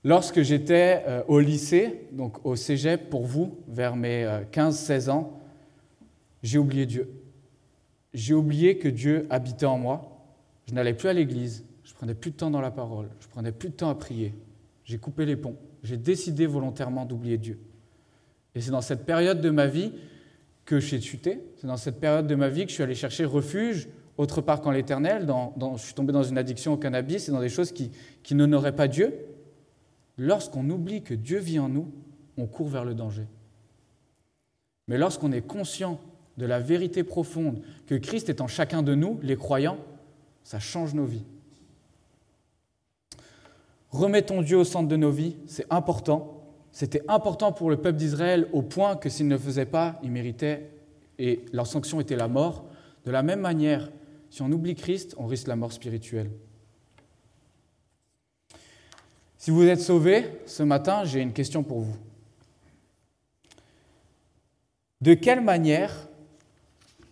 Lorsque 0.03 0.43
j'étais 0.43 1.05
euh, 1.07 1.23
au 1.29 1.41
lycée, 1.41 2.09
donc 2.13 2.45
au 2.45 2.57
cégep 2.57 3.09
pour 3.09 3.25
vous, 3.25 3.59
vers 3.69 3.97
mes 3.97 4.25
15-16 4.53 5.09
euh, 5.09 5.13
ans, 5.13 5.41
j'ai 6.43 6.59
oublié 6.59 6.85
Dieu. 6.85 7.09
J'ai 8.13 8.35
oublié 8.35 8.77
que 8.77 8.89
Dieu 8.89 9.27
habitait 9.31 9.67
en 9.67 9.79
moi. 9.79 10.27
Je 10.69 10.75
n'allais 10.75 10.95
plus 10.95 11.09
à 11.09 11.13
l'église, 11.13 11.65
je 11.85 11.95
prenais 11.95 12.15
plus 12.15 12.33
de 12.33 12.37
temps 12.37 12.51
dans 12.51 12.61
la 12.61 12.71
parole, 12.71 13.09
je 13.21 13.29
prenais 13.29 13.53
plus 13.53 13.69
de 13.69 13.75
temps 13.75 13.89
à 13.89 13.95
prier. 13.95 14.35
J'ai 14.85 14.99
coupé 14.99 15.25
les 15.25 15.37
ponts. 15.37 15.57
J'ai 15.85 15.97
décidé 15.97 16.47
volontairement 16.47 17.05
d'oublier 17.05 17.39
Dieu. 17.39 17.61
Et 18.55 18.61
c'est 18.61 18.73
dans 18.73 18.81
cette 18.81 19.07
période 19.07 19.41
de 19.41 19.51
ma 19.51 19.67
vie 19.67 19.93
que 20.65 20.81
j'ai 20.81 21.01
chuté. 21.01 21.41
C'est 21.57 21.69
dans 21.69 21.77
cette 21.77 22.01
période 22.01 22.27
de 22.27 22.35
ma 22.35 22.49
vie 22.49 22.65
que 22.65 22.71
je 22.71 22.75
suis 22.75 22.83
allé 22.83 22.95
chercher 22.95 23.25
refuge 23.25 23.89
autre 24.21 24.41
part 24.43 24.61
qu'en 24.61 24.71
l'éternel. 24.71 25.27
je 25.77 25.83
suis 25.83 25.95
tombé 25.95 26.13
dans 26.13 26.23
une 26.23 26.39
addiction 26.39 26.75
au 26.75 26.77
cannabis 26.77 27.29
et 27.29 27.33
dans 27.33 27.41
des 27.41 27.49
choses 27.49 27.73
qui, 27.73 27.91
qui 28.23 28.35
n'honoraient 28.35 28.77
pas 28.77 28.87
Dieu. 28.87 29.15
Lorsqu'on 30.19 30.69
oublie 30.69 31.03
que 31.03 31.15
Dieu 31.15 31.39
vit 31.39 31.59
en 31.59 31.69
nous, 31.69 31.91
on 32.37 32.47
court 32.47 32.69
vers 32.69 32.85
le 32.85 32.95
danger. 32.95 33.27
Mais 34.89 34.99
lorsqu'on 34.99 35.33
est 35.33 35.41
conscient 35.41 35.99
de 36.37 36.47
la 36.47 36.61
vérité 36.61 37.03
profonde 37.03 37.63
que 37.87 37.95
Christ 37.95 38.29
est 38.29 38.41
en 38.41 38.47
chacun 38.47 38.83
de 38.83 38.95
nous, 38.95 39.19
les 39.23 39.37
croyants, 39.37 39.79
ça 40.43 40.59
change 40.59 40.95
nos 40.95 41.05
vies. 41.05 41.25
Remettons 43.91 44.43
Dieu 44.43 44.59
au 44.59 44.65
centre 44.65 44.89
de 44.89 44.97
nos 44.97 45.11
vies, 45.11 45.37
c'est 45.47 45.67
important. 45.71 46.45
C'était 46.73 47.03
important 47.09 47.53
pour 47.53 47.71
le 47.71 47.77
peuple 47.77 47.99
d'Israël 47.99 48.49
au 48.53 48.63
point 48.63 48.97
que 48.97 49.09
s'il 49.09 49.27
ne 49.29 49.35
le 49.35 49.41
faisait 49.41 49.67
pas, 49.67 49.99
il 50.03 50.11
méritait 50.11 50.71
et 51.19 51.45
leur 51.53 51.67
sanction 51.67 52.01
était 52.01 52.17
la 52.17 52.29
mort. 52.29 52.67
De 53.05 53.11
la 53.11 53.23
même 53.23 53.41
manière, 53.41 53.91
si 54.31 54.43
on 54.43 54.51
oublie 54.53 54.75
Christ, 54.75 55.15
on 55.19 55.27
risque 55.27 55.49
la 55.49 55.57
mort 55.57 55.73
spirituelle. 55.73 56.31
Si 59.37 59.51
vous 59.51 59.65
êtes 59.65 59.81
sauvés 59.81 60.25
ce 60.47 60.63
matin, 60.63 61.05
j'ai 61.05 61.21
une 61.21 61.33
question 61.33 61.63
pour 61.63 61.81
vous. 61.81 61.97
De 65.01 65.15
quelle 65.15 65.41
manière 65.41 66.09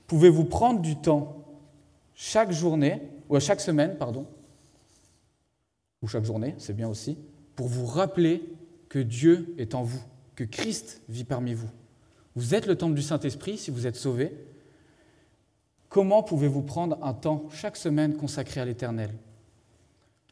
pouvez-vous 0.06 0.44
prendre 0.44 0.80
du 0.80 0.96
temps 0.96 1.44
chaque 2.14 2.52
journée, 2.52 3.02
ou 3.28 3.38
chaque 3.40 3.60
semaine, 3.60 3.96
pardon, 3.96 4.26
ou 6.02 6.08
chaque 6.08 6.24
journée, 6.24 6.54
c'est 6.58 6.74
bien 6.74 6.88
aussi, 6.88 7.18
pour 7.56 7.68
vous 7.68 7.86
rappeler 7.86 8.42
que 8.88 8.98
Dieu 8.98 9.54
est 9.58 9.74
en 9.74 9.82
vous, 9.82 10.02
que 10.34 10.44
Christ 10.44 11.02
vit 11.08 11.24
parmi 11.24 11.54
vous? 11.54 11.70
Vous 12.36 12.54
êtes 12.54 12.66
le 12.66 12.76
temple 12.76 12.94
du 12.94 13.02
Saint-Esprit 13.02 13.58
si 13.58 13.70
vous 13.70 13.86
êtes 13.86 13.96
sauvé. 13.96 14.32
Comment 15.88 16.22
pouvez-vous 16.22 16.62
prendre 16.62 16.98
un 17.02 17.14
temps 17.14 17.44
chaque 17.50 17.76
semaine 17.76 18.14
consacré 18.14 18.60
à 18.60 18.64
l'Éternel? 18.64 19.10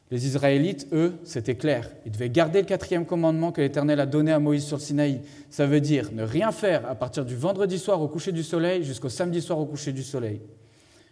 Les 0.09 0.25
Israélites, 0.25 0.87
eux, 0.93 1.15
c'était 1.23 1.55
clair. 1.55 1.89
Ils 2.05 2.11
devaient 2.11 2.29
garder 2.29 2.61
le 2.61 2.65
quatrième 2.65 3.05
commandement 3.05 3.51
que 3.51 3.59
l'Éternel 3.59 3.99
a 3.99 4.05
donné 4.05 4.31
à 4.31 4.39
Moïse 4.39 4.65
sur 4.65 4.77
le 4.77 4.81
Sinaï. 4.81 5.21
Ça 5.49 5.65
veut 5.65 5.81
dire 5.81 6.11
ne 6.13 6.23
rien 6.23 6.51
faire 6.51 6.87
à 6.89 6.95
partir 6.95 7.25
du 7.25 7.35
vendredi 7.35 7.77
soir 7.79 8.01
au 8.01 8.07
coucher 8.07 8.31
du 8.31 8.43
soleil 8.43 8.83
jusqu'au 8.83 9.09
samedi 9.09 9.41
soir 9.41 9.59
au 9.59 9.65
coucher 9.65 9.91
du 9.91 10.03
soleil. 10.03 10.41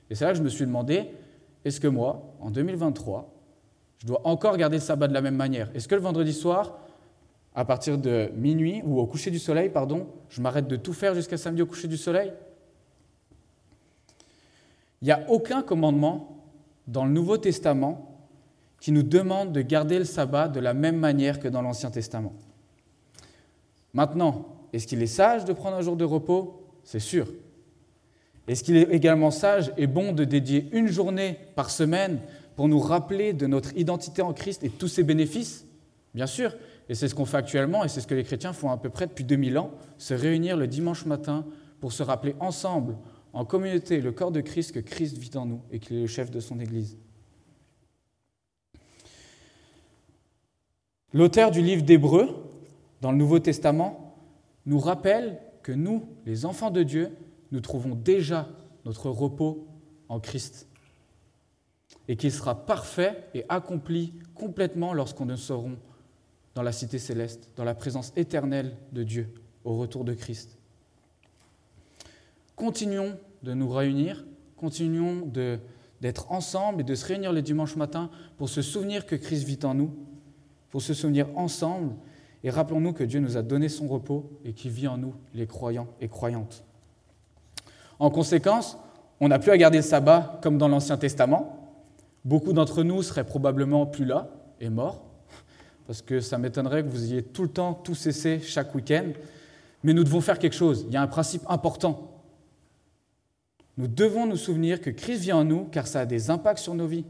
Et 0.09 0.15
c'est 0.15 0.23
là 0.23 0.31
que 0.31 0.37
je 0.37 0.43
me 0.43 0.49
suis 0.49 0.65
demandé, 0.65 1.07
est-ce 1.65 1.81
que 1.81 1.87
moi, 1.87 2.35
en 2.39 2.51
2023, 2.51 3.33
je 3.97 4.07
dois 4.07 4.21
encore 4.23 4.55
garder 4.55 4.77
le 4.77 4.83
sabbat 4.83 5.07
de 5.07 5.13
la 5.13 5.21
même 5.21 5.35
manière? 5.35 5.71
Est-ce 5.73 5.87
que 5.87 5.95
le 5.95 6.01
vendredi 6.01 6.31
soir, 6.31 6.77
à 7.55 7.65
partir 7.65 7.97
de 7.97 8.29
minuit 8.35 8.81
ou 8.85 8.99
au 8.99 9.07
coucher 9.07 9.31
du 9.31 9.39
soleil, 9.39 9.69
pardon, 9.69 10.07
je 10.29 10.39
m'arrête 10.39 10.67
de 10.67 10.75
tout 10.75 10.93
faire 10.93 11.15
jusqu'à 11.15 11.37
samedi 11.37 11.63
au 11.63 11.65
coucher 11.65 11.87
du 11.87 11.97
soleil? 11.97 12.31
Il 15.05 15.09
n'y 15.09 15.11
a 15.11 15.29
aucun 15.29 15.61
commandement 15.61 16.47
dans 16.87 17.05
le 17.05 17.11
Nouveau 17.11 17.37
Testament 17.37 18.25
qui 18.79 18.91
nous 18.91 19.03
demande 19.03 19.51
de 19.51 19.61
garder 19.61 19.99
le 19.99 20.03
sabbat 20.03 20.47
de 20.47 20.59
la 20.59 20.73
même 20.73 20.97
manière 20.97 21.39
que 21.39 21.47
dans 21.47 21.61
l'Ancien 21.61 21.91
Testament. 21.91 22.33
Maintenant, 23.93 24.47
est-ce 24.73 24.87
qu'il 24.87 25.03
est 25.03 25.05
sage 25.05 25.45
de 25.45 25.53
prendre 25.53 25.77
un 25.77 25.81
jour 25.81 25.95
de 25.95 26.05
repos? 26.05 26.59
C'est 26.83 26.97
sûr. 26.97 27.27
Est-ce 28.47 28.63
qu'il 28.63 28.77
est 28.77 28.89
également 28.89 29.29
sage 29.29 29.71
et 29.77 29.85
bon 29.85 30.11
de 30.11 30.23
dédier 30.23 30.69
une 30.71 30.87
journée 30.87 31.37
par 31.53 31.69
semaine 31.69 32.17
pour 32.55 32.67
nous 32.67 32.79
rappeler 32.79 33.33
de 33.33 33.45
notre 33.45 33.77
identité 33.77 34.23
en 34.23 34.33
Christ 34.33 34.63
et 34.63 34.71
tous 34.71 34.87
ses 34.87 35.03
bénéfices? 35.03 35.67
Bien 36.15 36.25
sûr, 36.25 36.55
et 36.89 36.95
c'est 36.95 37.07
ce 37.07 37.13
qu'on 37.13 37.25
fait 37.25 37.37
actuellement, 37.37 37.83
et 37.83 37.89
c'est 37.89 38.01
ce 38.01 38.07
que 38.07 38.15
les 38.15 38.23
chrétiens 38.23 38.53
font 38.53 38.71
à 38.71 38.77
peu 38.77 38.89
près 38.89 39.05
depuis 39.05 39.23
2000 39.23 39.59
ans, 39.59 39.69
se 39.99 40.15
réunir 40.15 40.57
le 40.57 40.65
dimanche 40.65 41.05
matin 41.05 41.45
pour 41.79 41.93
se 41.93 42.01
rappeler 42.01 42.33
ensemble, 42.39 42.95
en 43.35 43.43
communauté, 43.43 43.99
le 43.99 44.13
corps 44.13 44.31
de 44.31 44.39
Christ, 44.39 44.71
que 44.71 44.79
Christ 44.79 45.17
vit 45.17 45.35
en 45.35 45.45
nous 45.45 45.61
et 45.69 45.79
qu'il 45.79 45.97
est 45.97 46.01
le 46.01 46.07
chef 46.07 46.31
de 46.31 46.39
son 46.39 46.57
Église. 46.57 46.97
L'auteur 51.13 51.51
du 51.51 51.61
livre 51.61 51.83
d'Hébreu, 51.83 52.29
dans 53.01 53.11
le 53.11 53.17
Nouveau 53.17 53.39
Testament, 53.39 54.17
nous 54.65 54.79
rappelle 54.79 55.37
que 55.63 55.73
nous, 55.73 56.07
les 56.25 56.45
enfants 56.45 56.71
de 56.71 56.81
Dieu, 56.81 57.11
nous 57.51 57.59
trouvons 57.59 57.93
déjà 57.93 58.47
notre 58.85 59.09
repos 59.09 59.67
en 60.07 60.21
Christ 60.21 60.69
et 62.07 62.15
qu'il 62.15 62.31
sera 62.31 62.65
parfait 62.65 63.25
et 63.33 63.43
accompli 63.49 64.13
complètement 64.33 64.93
lorsqu'on 64.93 65.25
ne 65.25 65.35
serons 65.35 65.77
dans 66.53 66.63
la 66.63 66.71
cité 66.71 66.99
céleste, 66.99 67.51
dans 67.57 67.65
la 67.65 67.75
présence 67.75 68.13
éternelle 68.15 68.77
de 68.93 69.03
Dieu 69.03 69.33
au 69.65 69.75
retour 69.75 70.05
de 70.05 70.13
Christ. 70.13 70.54
Continuons 72.55 73.17
de 73.43 73.53
nous 73.53 73.69
réunir, 73.69 74.25
continuons 74.57 75.29
d'être 76.01 76.31
ensemble 76.31 76.81
et 76.81 76.83
de 76.83 76.95
se 76.95 77.05
réunir 77.05 77.31
les 77.31 77.41
dimanches 77.41 77.75
matins 77.75 78.09
pour 78.37 78.49
se 78.49 78.61
souvenir 78.61 79.05
que 79.05 79.15
Christ 79.15 79.43
vit 79.43 79.59
en 79.63 79.73
nous, 79.73 79.91
pour 80.69 80.81
se 80.81 80.93
souvenir 80.93 81.27
ensemble 81.37 81.93
et 82.43 82.49
rappelons-nous 82.49 82.93
que 82.93 83.03
Dieu 83.03 83.19
nous 83.19 83.37
a 83.37 83.41
donné 83.41 83.69
son 83.69 83.87
repos 83.87 84.29
et 84.43 84.53
qu'il 84.53 84.71
vit 84.71 84.87
en 84.87 84.97
nous, 84.97 85.13
les 85.33 85.47
croyants 85.47 85.87
et 85.99 86.07
croyantes. 86.07 86.63
En 87.99 88.09
conséquence, 88.09 88.77
on 89.19 89.29
n'a 89.29 89.39
plus 89.39 89.51
à 89.51 89.57
garder 89.57 89.77
le 89.77 89.83
sabbat 89.83 90.39
comme 90.41 90.57
dans 90.57 90.67
l'Ancien 90.67 90.97
Testament, 90.97 91.65
Beaucoup 92.25 92.53
d'entre 92.53 92.81
nous 92.81 93.03
seraient 93.03 93.23
probablement 93.23 93.85
plus 93.85 94.03
là 94.03 94.29
et 94.59 94.69
morts, 94.69 95.05
parce 95.85 96.01
que 96.01 96.19
ça 96.19 96.39
m'étonnerait 96.39 96.83
que 96.83 96.89
vous 96.89 97.03
ayez 97.03 97.21
tout 97.21 97.43
le 97.43 97.49
temps 97.49 97.75
tout 97.75 97.93
cessé 97.93 98.39
chaque 98.39 98.73
week-end. 98.73 99.11
Mais 99.83 99.93
nous 99.93 100.03
devons 100.03 100.21
faire 100.21 100.39
quelque 100.39 100.55
chose. 100.55 100.85
Il 100.87 100.93
y 100.93 100.97
a 100.97 101.03
un 101.03 101.07
principe 101.07 101.43
important. 101.47 102.14
Nous 103.77 103.87
devons 103.87 104.25
nous 104.25 104.37
souvenir 104.37 104.81
que 104.81 104.89
Christ 104.89 105.21
vient 105.21 105.37
en 105.37 105.43
nous, 105.43 105.65
car 105.65 105.87
ça 105.87 106.01
a 106.01 106.05
des 106.05 106.29
impacts 106.29 106.59
sur 106.59 106.75
nos 106.75 106.87
vies. 106.87 107.05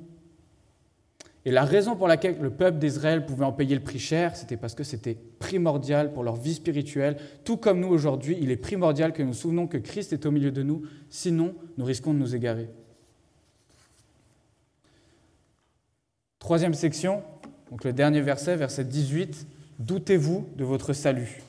Et 1.47 1.51
la 1.51 1.63
raison 1.63 1.95
pour 1.95 2.07
laquelle 2.07 2.37
le 2.41 2.49
peuple 2.49 2.79
d'Israël 2.79 3.25
pouvait 3.25 3.45
en 3.45 3.51
payer 3.51 3.75
le 3.75 3.83
prix 3.83 3.99
cher, 3.99 4.35
c'était 4.35 4.57
parce 4.57 4.73
que 4.73 4.83
c'était 4.83 5.15
primordial 5.37 6.11
pour 6.11 6.23
leur 6.23 6.35
vie 6.35 6.55
spirituelle. 6.55 7.17
Tout 7.43 7.57
comme 7.57 7.79
nous 7.79 7.89
aujourd'hui, 7.89 8.35
il 8.41 8.49
est 8.49 8.57
primordial 8.57 9.13
que 9.13 9.21
nous 9.21 9.33
souvenons 9.33 9.67
que 9.67 9.77
Christ 9.77 10.11
est 10.11 10.25
au 10.25 10.31
milieu 10.31 10.51
de 10.51 10.63
nous, 10.63 10.81
sinon 11.09 11.53
nous 11.77 11.85
risquons 11.85 12.15
de 12.15 12.19
nous 12.19 12.35
égarer. 12.35 12.67
Troisième 16.39 16.73
section, 16.73 17.21
donc 17.69 17.83
le 17.83 17.93
dernier 17.93 18.21
verset, 18.21 18.55
verset 18.55 18.83
18, 18.83 19.47
Doutez-vous 19.77 20.47
de 20.55 20.63
votre 20.63 20.93
salut? 20.93 21.41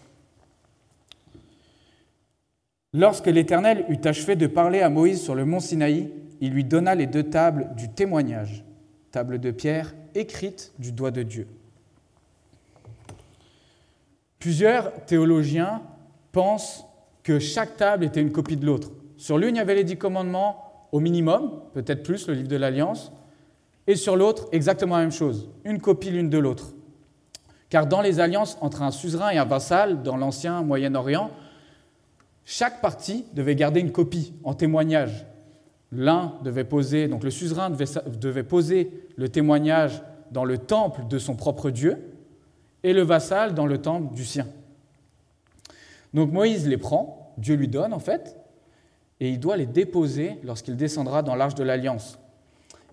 Lorsque 2.96 3.26
l'Éternel 3.26 3.84
eut 3.90 4.00
achevé 4.08 4.36
de 4.36 4.46
parler 4.46 4.80
à 4.80 4.88
Moïse 4.88 5.22
sur 5.22 5.34
le 5.34 5.44
mont 5.44 5.60
Sinaï, 5.60 6.10
il 6.40 6.52
lui 6.52 6.64
donna 6.64 6.94
les 6.94 7.06
deux 7.06 7.24
tables 7.24 7.68
du 7.76 7.90
témoignage, 7.90 8.64
tables 9.10 9.38
de 9.38 9.50
pierre 9.50 9.94
écrites 10.14 10.72
du 10.78 10.92
doigt 10.92 11.10
de 11.10 11.22
Dieu. 11.22 11.46
Plusieurs 14.38 15.04
théologiens 15.04 15.82
pensent 16.32 16.86
que 17.22 17.38
chaque 17.38 17.76
table 17.76 18.02
était 18.02 18.22
une 18.22 18.32
copie 18.32 18.56
de 18.56 18.64
l'autre. 18.64 18.90
Sur 19.18 19.36
l'une, 19.36 19.56
il 19.56 19.58
y 19.58 19.60
avait 19.60 19.74
les 19.74 19.84
dix 19.84 19.98
commandements 19.98 20.88
au 20.90 21.00
minimum, 21.00 21.50
peut-être 21.74 22.02
plus, 22.02 22.26
le 22.28 22.32
livre 22.32 22.48
de 22.48 22.56
l'Alliance 22.56 23.12
et 23.86 23.96
sur 23.96 24.16
l'autre, 24.16 24.48
exactement 24.52 24.96
la 24.96 25.02
même 25.02 25.12
chose, 25.12 25.50
une 25.64 25.82
copie 25.82 26.10
l'une 26.10 26.30
de 26.30 26.38
l'autre. 26.38 26.72
Car 27.68 27.86
dans 27.86 28.00
les 28.00 28.20
alliances 28.20 28.56
entre 28.62 28.80
un 28.80 28.90
suzerain 28.90 29.32
et 29.32 29.38
un 29.38 29.44
vassal, 29.44 30.02
dans 30.02 30.16
l'ancien 30.16 30.62
Moyen-Orient, 30.62 31.30
chaque 32.46 32.80
partie 32.80 33.26
devait 33.34 33.56
garder 33.56 33.80
une 33.80 33.90
copie 33.90 34.32
en 34.44 34.54
témoignage. 34.54 35.26
L'un 35.90 36.34
devait 36.44 36.64
poser, 36.64 37.08
donc 37.08 37.24
le 37.24 37.30
suzerain 37.30 37.70
devait, 37.70 38.44
poser 38.44 38.92
le 39.16 39.28
témoignage 39.28 40.00
dans 40.30 40.44
le 40.44 40.56
temple 40.56 41.08
de 41.10 41.18
son 41.18 41.34
propre 41.34 41.70
Dieu 41.70 41.98
et 42.84 42.92
le 42.92 43.02
vassal 43.02 43.52
dans 43.54 43.66
le 43.66 43.78
temple 43.78 44.14
du 44.14 44.24
sien. 44.24 44.46
Donc 46.14 46.32
Moïse 46.32 46.68
les 46.68 46.76
prend, 46.76 47.34
Dieu 47.36 47.56
lui 47.56 47.66
donne 47.66 47.92
en 47.92 47.98
fait, 47.98 48.36
et 49.18 49.28
il 49.28 49.40
doit 49.40 49.56
les 49.56 49.66
déposer 49.66 50.38
lorsqu'il 50.44 50.76
descendra 50.76 51.22
dans 51.22 51.34
l'arche 51.34 51.56
de 51.56 51.64
l'alliance. 51.64 52.16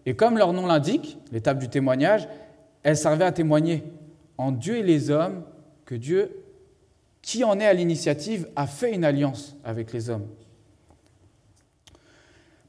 Et 0.07 0.15
comme 0.15 0.39
leur 0.39 0.51
nom 0.51 0.65
l'indique, 0.65 1.19
l'étape 1.31 1.59
du 1.59 1.69
témoignage, 1.69 2.27
elle 2.81 2.97
servait 2.97 3.25
à 3.25 3.31
témoigner 3.31 3.83
en 4.39 4.51
Dieu 4.51 4.77
et 4.77 4.83
les 4.83 5.11
hommes 5.11 5.43
que 5.85 5.93
Dieu, 5.93 6.42
qui 7.23 7.43
en 7.43 7.59
est 7.59 7.65
à 7.65 7.73
l'initiative, 7.73 8.47
a 8.55 8.67
fait 8.67 8.93
une 8.93 9.03
alliance 9.03 9.55
avec 9.63 9.93
les 9.93 10.11
hommes. 10.11 10.27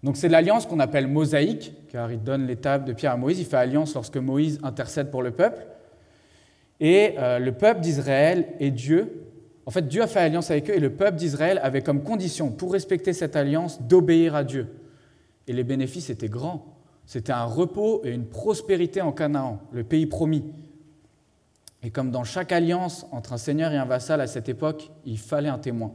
Donc 0.04 0.16
c'est 0.16 0.28
l'alliance 0.28 0.64
qu'on 0.64 0.80
appelle 0.80 1.08
mosaïque, 1.08 1.74
car 1.90 2.12
il 2.12 2.22
donne 2.22 2.46
l'étape 2.46 2.84
de 2.84 2.92
Pierre 2.92 3.12
à 3.12 3.16
Moïse, 3.16 3.40
il 3.40 3.46
fait 3.46 3.56
alliance 3.56 3.94
lorsque 3.94 4.16
Moïse 4.16 4.60
intercède 4.62 5.10
pour 5.10 5.22
le 5.22 5.32
peuple. 5.32 5.66
Et 6.78 7.14
euh, 7.18 7.38
le 7.38 7.52
peuple 7.52 7.80
d'Israël 7.80 8.46
et 8.60 8.70
Dieu, 8.70 9.24
en 9.66 9.70
fait 9.70 9.88
Dieu 9.88 10.02
a 10.02 10.06
fait 10.06 10.20
alliance 10.20 10.50
avec 10.50 10.70
eux 10.70 10.74
et 10.74 10.80
le 10.80 10.90
peuple 10.90 11.16
d'Israël 11.16 11.58
avait 11.62 11.82
comme 11.82 12.02
condition 12.02 12.50
pour 12.50 12.72
respecter 12.72 13.12
cette 13.12 13.34
alliance 13.34 13.82
d'obéir 13.82 14.36
à 14.36 14.44
Dieu. 14.44 14.68
Et 15.48 15.52
les 15.52 15.64
bénéfices 15.64 16.10
étaient 16.10 16.28
grands. 16.28 16.76
C'était 17.06 17.32
un 17.32 17.44
repos 17.44 18.02
et 18.04 18.10
une 18.10 18.26
prospérité 18.26 19.00
en 19.00 19.12
Canaan, 19.12 19.60
le 19.72 19.82
pays 19.82 20.06
promis. 20.06 20.44
Et 21.84 21.90
comme 21.90 22.10
dans 22.10 22.24
chaque 22.24 22.50
alliance 22.50 23.06
entre 23.12 23.34
un 23.34 23.36
seigneur 23.36 23.70
et 23.72 23.76
un 23.76 23.84
vassal 23.84 24.22
à 24.22 24.26
cette 24.26 24.48
époque, 24.48 24.90
il 25.04 25.18
fallait 25.18 25.50
un 25.50 25.58
témoin. 25.58 25.92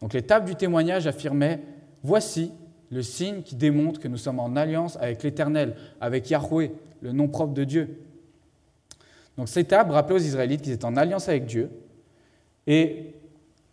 Donc 0.00 0.14
l'étape 0.14 0.44
du 0.44 0.56
témoignage 0.56 1.06
affirmait, 1.06 1.60
voici 2.02 2.50
le 2.90 3.02
signe 3.02 3.42
qui 3.42 3.54
démontre 3.54 4.00
que 4.00 4.08
nous 4.08 4.16
sommes 4.16 4.40
en 4.40 4.56
alliance 4.56 4.98
avec 5.00 5.22
l'Éternel, 5.22 5.76
avec 6.00 6.28
Yahweh, 6.28 6.72
le 7.00 7.12
nom 7.12 7.28
propre 7.28 7.54
de 7.54 7.62
Dieu. 7.62 8.00
Donc 9.38 9.48
cette 9.48 9.68
étape 9.68 9.90
rappelait 9.90 10.16
aux 10.16 10.24
Israélites 10.24 10.60
qu'ils 10.60 10.72
étaient 10.72 10.84
en 10.84 10.96
alliance 10.96 11.28
avec 11.28 11.46
Dieu. 11.46 11.70
Et 12.66 13.14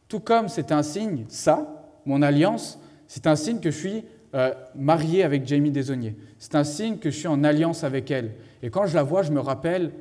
tout 0.08 0.20
comme 0.20 0.50
c'est 0.50 0.72
un 0.72 0.84
signe, 0.84 1.26
ça, 1.30 1.92
mon 2.06 2.22
alliance, 2.22 2.80
c'est 3.08 3.26
un 3.26 3.36
signe 3.36 3.60
que 3.60 3.72
je 3.72 3.78
suis 3.78 4.06
euh, 4.36 4.54
marié 4.76 5.24
avec 5.24 5.48
Jamie 5.48 5.72
Desauniers. 5.72 6.16
C'est 6.38 6.54
un 6.54 6.64
signe 6.64 6.98
que 6.98 7.10
je 7.10 7.18
suis 7.18 7.28
en 7.28 7.44
alliance 7.44 7.84
avec 7.84 8.12
elle. 8.12 8.34
Et 8.62 8.70
quand 8.70 8.86
je 8.86 8.94
la 8.94 9.02
vois, 9.02 9.24
je 9.24 9.32
me 9.32 9.40
rappelle, 9.40 9.92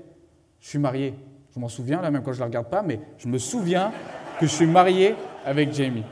je 0.61 0.69
suis 0.69 0.79
marié. 0.79 1.15
Je 1.59 1.61
m'en 1.61 1.69
souviens, 1.69 2.01
là, 2.01 2.13
même 2.13 2.23
quand 2.23 2.31
je 2.33 2.37
ne 2.37 2.43
la 2.43 2.47
regarde 2.47 2.69
pas, 2.69 2.83
mais 2.83 3.01
je 3.19 3.27
me 3.27 3.37
souviens 3.37 3.91
que 4.39 4.47
je 4.47 4.53
suis 4.53 4.65
marié 4.65 5.17
avec 5.45 5.73
Jamie. 5.73 6.05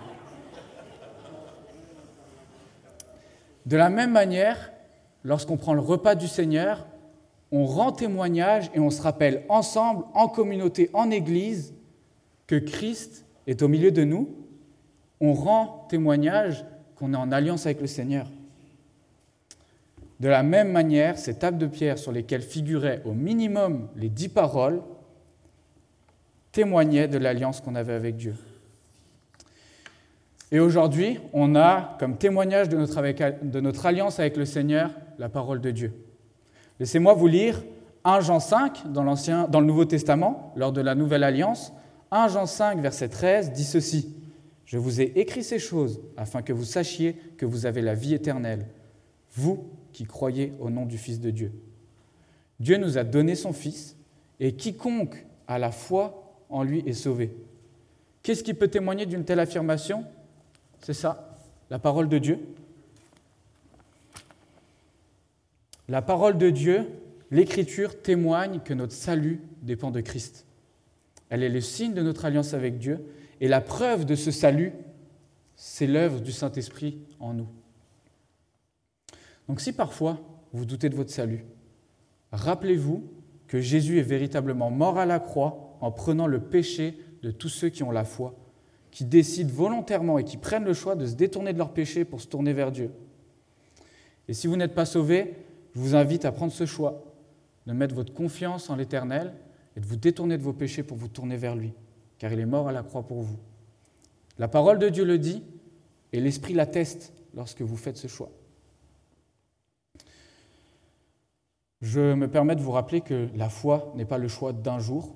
De 3.64 3.76
la 3.76 3.88
même 3.88 4.10
manière, 4.10 4.72
lorsqu'on 5.22 5.56
prend 5.56 5.74
le 5.74 5.80
repas 5.80 6.16
du 6.16 6.26
Seigneur, 6.26 6.84
on 7.52 7.64
rend 7.64 7.92
témoignage 7.92 8.72
et 8.74 8.80
on 8.80 8.90
se 8.90 9.00
rappelle 9.00 9.44
ensemble, 9.48 10.02
en 10.14 10.26
communauté, 10.26 10.90
en 10.92 11.12
Église, 11.12 11.76
que 12.48 12.56
Christ 12.56 13.24
est 13.46 13.62
au 13.62 13.68
milieu 13.68 13.92
de 13.92 14.02
nous. 14.02 14.28
On 15.20 15.32
rend 15.32 15.86
témoignage 15.88 16.64
qu'on 16.96 17.14
est 17.14 17.16
en 17.16 17.30
alliance 17.30 17.66
avec 17.66 17.80
le 17.80 17.86
Seigneur. 17.86 18.26
De 20.18 20.26
la 20.26 20.42
même 20.42 20.72
manière, 20.72 21.16
ces 21.16 21.38
tables 21.38 21.58
de 21.58 21.68
pierre 21.68 21.98
sur 21.98 22.10
lesquelles 22.10 22.42
figuraient 22.42 23.00
au 23.04 23.12
minimum 23.12 23.86
les 23.94 24.08
dix 24.08 24.28
paroles 24.28 24.82
témoignaient 26.56 27.06
de 27.06 27.18
l'alliance 27.18 27.60
qu'on 27.60 27.74
avait 27.74 27.92
avec 27.92 28.16
Dieu. 28.16 28.34
Et 30.50 30.58
aujourd'hui, 30.58 31.20
on 31.34 31.54
a 31.54 31.98
comme 31.98 32.16
témoignage 32.16 32.70
de 32.70 32.78
notre, 33.60 33.84
alliance 33.84 34.18
avec 34.18 34.38
le 34.38 34.46
Seigneur 34.46 34.90
la 35.18 35.28
parole 35.28 35.60
de 35.60 35.70
Dieu. 35.70 35.92
Laissez-moi 36.80 37.12
vous 37.12 37.26
lire 37.26 37.62
1 38.04 38.20
Jean 38.20 38.40
5 38.40 38.90
dans, 38.90 39.04
dans 39.04 39.60
le 39.60 39.66
Nouveau 39.66 39.84
Testament, 39.84 40.54
lors 40.56 40.72
de 40.72 40.80
la 40.80 40.94
Nouvelle 40.94 41.24
Alliance. 41.24 41.74
1 42.10 42.28
Jean 42.28 42.46
5, 42.46 42.80
verset 42.80 43.10
13, 43.10 43.52
dit 43.52 43.64
ceci. 43.64 44.16
Je 44.64 44.78
vous 44.78 45.02
ai 45.02 45.12
écrit 45.16 45.44
ces 45.44 45.58
choses 45.58 46.00
afin 46.16 46.40
que 46.40 46.54
vous 46.54 46.64
sachiez 46.64 47.16
que 47.36 47.44
vous 47.44 47.66
avez 47.66 47.82
la 47.82 47.92
vie 47.92 48.14
éternelle, 48.14 48.66
vous 49.32 49.68
qui 49.92 50.04
croyez 50.04 50.54
au 50.58 50.70
nom 50.70 50.86
du 50.86 50.96
Fils 50.96 51.20
de 51.20 51.28
Dieu. 51.28 51.52
Dieu 52.60 52.78
nous 52.78 52.96
a 52.96 53.04
donné 53.04 53.34
son 53.34 53.52
Fils, 53.52 53.94
et 54.40 54.52
quiconque 54.52 55.26
a 55.48 55.58
la 55.58 55.70
foi 55.70 56.22
en 56.48 56.62
lui 56.62 56.80
est 56.86 56.92
sauvé. 56.92 57.36
Qu'est-ce 58.22 58.42
qui 58.42 58.54
peut 58.54 58.68
témoigner 58.68 59.06
d'une 59.06 59.24
telle 59.24 59.40
affirmation? 59.40 60.04
C'est 60.80 60.94
ça, 60.94 61.38
la 61.70 61.78
parole 61.78 62.08
de 62.08 62.18
Dieu. 62.18 62.40
La 65.88 66.02
parole 66.02 66.36
de 66.36 66.50
Dieu, 66.50 66.88
l'Écriture 67.30 68.02
témoigne 68.02 68.60
que 68.60 68.74
notre 68.74 68.92
salut 68.92 69.40
dépend 69.62 69.90
de 69.90 70.00
Christ. 70.00 70.46
Elle 71.28 71.42
est 71.42 71.48
le 71.48 71.60
signe 71.60 71.94
de 71.94 72.02
notre 72.02 72.24
alliance 72.24 72.54
avec 72.54 72.78
Dieu 72.78 73.04
et 73.40 73.48
la 73.48 73.60
preuve 73.60 74.04
de 74.04 74.14
ce 74.14 74.30
salut, 74.30 74.72
c'est 75.54 75.86
l'œuvre 75.86 76.20
du 76.20 76.32
Saint-Esprit 76.32 76.98
en 77.20 77.34
nous. 77.34 77.48
Donc 79.48 79.60
si 79.60 79.72
parfois 79.72 80.20
vous 80.52 80.64
doutez 80.64 80.88
de 80.88 80.96
votre 80.96 81.10
salut, 81.10 81.44
rappelez-vous 82.32 83.04
que 83.46 83.60
Jésus 83.60 83.98
est 83.98 84.02
véritablement 84.02 84.70
mort 84.70 84.98
à 84.98 85.06
la 85.06 85.20
croix 85.20 85.65
en 85.80 85.90
prenant 85.90 86.26
le 86.26 86.40
péché 86.40 86.98
de 87.22 87.30
tous 87.30 87.48
ceux 87.48 87.68
qui 87.68 87.82
ont 87.82 87.90
la 87.90 88.04
foi, 88.04 88.34
qui 88.90 89.04
décident 89.04 89.52
volontairement 89.52 90.18
et 90.18 90.24
qui 90.24 90.36
prennent 90.36 90.64
le 90.64 90.74
choix 90.74 90.94
de 90.94 91.06
se 91.06 91.14
détourner 91.14 91.52
de 91.52 91.58
leur 91.58 91.72
péché 91.72 92.04
pour 92.04 92.20
se 92.20 92.26
tourner 92.26 92.52
vers 92.52 92.72
Dieu. 92.72 92.90
Et 94.28 94.34
si 94.34 94.46
vous 94.46 94.56
n'êtes 94.56 94.74
pas 94.74 94.86
sauvé, 94.86 95.34
je 95.74 95.80
vous 95.80 95.94
invite 95.94 96.24
à 96.24 96.32
prendre 96.32 96.52
ce 96.52 96.66
choix, 96.66 97.04
de 97.66 97.72
mettre 97.72 97.94
votre 97.94 98.14
confiance 98.14 98.70
en 98.70 98.76
l'Éternel 98.76 99.34
et 99.76 99.80
de 99.80 99.86
vous 99.86 99.96
détourner 99.96 100.38
de 100.38 100.42
vos 100.42 100.52
péchés 100.52 100.82
pour 100.82 100.96
vous 100.96 101.08
tourner 101.08 101.36
vers 101.36 101.54
lui 101.54 101.72
car 102.18 102.32
il 102.32 102.40
est 102.40 102.46
mort 102.46 102.68
à 102.68 102.72
la 102.72 102.82
croix 102.82 103.02
pour 103.02 103.22
vous. 103.22 103.38
La 104.38 104.48
parole 104.48 104.78
de 104.78 104.88
Dieu 104.88 105.04
le 105.04 105.18
dit, 105.18 105.42
et 106.12 106.20
l'Esprit 106.20 106.54
l'atteste 106.54 107.12
lorsque 107.34 107.62
vous 107.62 107.76
faites 107.76 107.96
ce 107.96 108.06
choix. 108.06 108.30
Je 111.82 112.14
me 112.14 112.28
permets 112.28 112.56
de 112.56 112.62
vous 112.62 112.72
rappeler 112.72 113.00
que 113.00 113.28
la 113.34 113.48
foi 113.48 113.92
n'est 113.96 114.06
pas 114.06 114.18
le 114.18 114.28
choix 114.28 114.52
d'un 114.52 114.78
jour. 114.78 115.14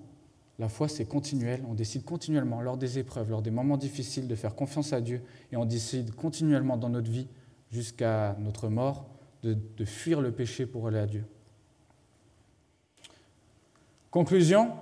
La 0.61 0.69
foi, 0.69 0.89
c'est 0.89 1.07
continuel. 1.07 1.65
On 1.67 1.73
décide 1.73 2.05
continuellement, 2.05 2.61
lors 2.61 2.77
des 2.77 2.99
épreuves, 2.99 3.31
lors 3.31 3.41
des 3.41 3.51
moments 3.51 3.79
difficiles, 3.79 4.29
de 4.29 4.35
faire 4.35 4.55
confiance 4.55 4.93
à 4.93 5.01
Dieu. 5.01 5.23
Et 5.51 5.57
on 5.57 5.65
décide 5.65 6.15
continuellement 6.15 6.77
dans 6.77 6.91
notre 6.91 7.11
vie, 7.11 7.29
jusqu'à 7.73 8.37
notre 8.39 8.69
mort, 8.69 9.07
de, 9.43 9.57
fuir 9.87 10.21
le 10.21 10.33
péché 10.33 10.67
pour 10.67 10.87
aller 10.87 10.99
à 10.99 11.07
Dieu. 11.07 11.25
Conclusion. 14.11 14.73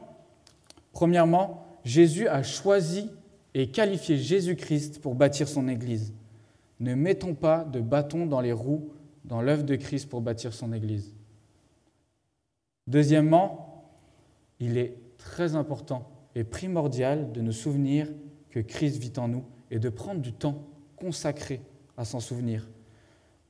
Premièrement, 0.90 1.64
Jésus 1.84 2.26
a 2.26 2.42
choisi 2.42 3.08
et 3.54 3.70
qualifié 3.70 4.18
Jésus-Christ 4.18 5.00
pour 5.00 5.14
bâtir 5.14 5.46
son 5.46 5.68
Église. 5.68 6.12
Ne 6.80 6.96
mettons 6.96 7.36
pas 7.36 7.62
de 7.62 7.80
bâton 7.80 8.26
dans 8.26 8.40
les 8.40 8.52
roues 8.52 8.90
dans 9.24 9.42
l'œuvre 9.42 9.62
de 9.62 9.76
Christ 9.76 10.08
pour 10.08 10.22
bâtir 10.22 10.52
son 10.52 10.72
Église. 10.72 11.14
Deuxièmement, 12.88 13.84
il 14.58 14.76
est 14.76 14.96
très 15.28 15.54
important 15.54 16.08
et 16.34 16.42
primordial 16.42 17.32
de 17.32 17.42
nous 17.42 17.52
souvenir 17.52 18.08
que 18.50 18.60
Christ 18.60 18.96
vit 18.96 19.12
en 19.18 19.28
nous 19.28 19.44
et 19.70 19.78
de 19.78 19.90
prendre 19.90 20.22
du 20.22 20.32
temps 20.32 20.64
consacré 20.96 21.60
à 21.98 22.06
s'en 22.06 22.18
souvenir, 22.18 22.66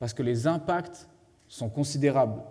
parce 0.00 0.12
que 0.12 0.24
les 0.24 0.48
impacts 0.48 1.08
sont 1.46 1.68
considérables. 1.68 2.42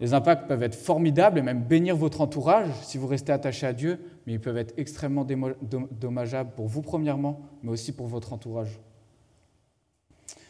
Les 0.00 0.12
impacts 0.12 0.46
peuvent 0.46 0.62
être 0.62 0.74
formidables 0.74 1.38
et 1.38 1.42
même 1.42 1.62
bénir 1.62 1.96
votre 1.96 2.20
entourage 2.20 2.70
si 2.82 2.98
vous 2.98 3.06
restez 3.06 3.32
attaché 3.32 3.66
à 3.66 3.72
Dieu, 3.72 3.98
mais 4.26 4.34
ils 4.34 4.40
peuvent 4.40 4.58
être 4.58 4.74
extrêmement 4.76 5.24
dommageables 5.24 6.50
pour 6.54 6.66
vous 6.66 6.82
premièrement, 6.82 7.40
mais 7.62 7.70
aussi 7.70 7.92
pour 7.92 8.06
votre 8.06 8.32
entourage. 8.32 8.80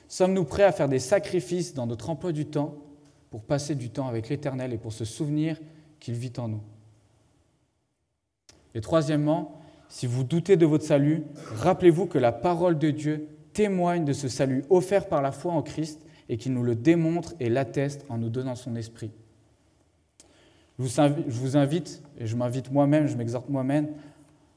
Sommes-nous 0.08 0.44
prêts 0.44 0.64
à 0.64 0.72
faire 0.72 0.88
des 0.88 0.98
sacrifices 0.98 1.72
dans 1.72 1.86
notre 1.86 2.10
emploi 2.10 2.32
du 2.32 2.46
temps 2.46 2.74
pour 3.30 3.42
passer 3.42 3.74
du 3.74 3.90
temps 3.90 4.08
avec 4.08 4.28
l'Éternel 4.28 4.72
et 4.72 4.78
pour 4.78 4.92
se 4.92 5.04
souvenir 5.04 5.60
qu'il 6.00 6.14
vit 6.14 6.32
en 6.38 6.48
nous? 6.48 6.62
Et 8.74 8.80
troisièmement, 8.80 9.60
si 9.88 10.06
vous 10.06 10.24
doutez 10.24 10.56
de 10.56 10.66
votre 10.66 10.84
salut, 10.84 11.22
rappelez-vous 11.56 12.06
que 12.06 12.18
la 12.18 12.32
parole 12.32 12.78
de 12.78 12.90
Dieu 12.90 13.28
témoigne 13.52 14.04
de 14.04 14.12
ce 14.12 14.28
salut 14.28 14.64
offert 14.70 15.08
par 15.08 15.22
la 15.22 15.32
foi 15.32 15.52
en 15.52 15.62
Christ 15.62 16.04
et 16.28 16.36
qu'il 16.36 16.52
nous 16.52 16.64
le 16.64 16.74
démontre 16.74 17.34
et 17.40 17.48
l'atteste 17.48 18.04
en 18.08 18.18
nous 18.18 18.30
donnant 18.30 18.56
son 18.56 18.74
esprit. 18.76 19.10
Je 20.78 20.84
vous 21.28 21.56
invite, 21.56 22.02
et 22.18 22.26
je 22.26 22.34
m'invite 22.34 22.72
moi-même, 22.72 23.06
je 23.06 23.16
m'exhorte 23.16 23.48
moi-même, 23.48 23.88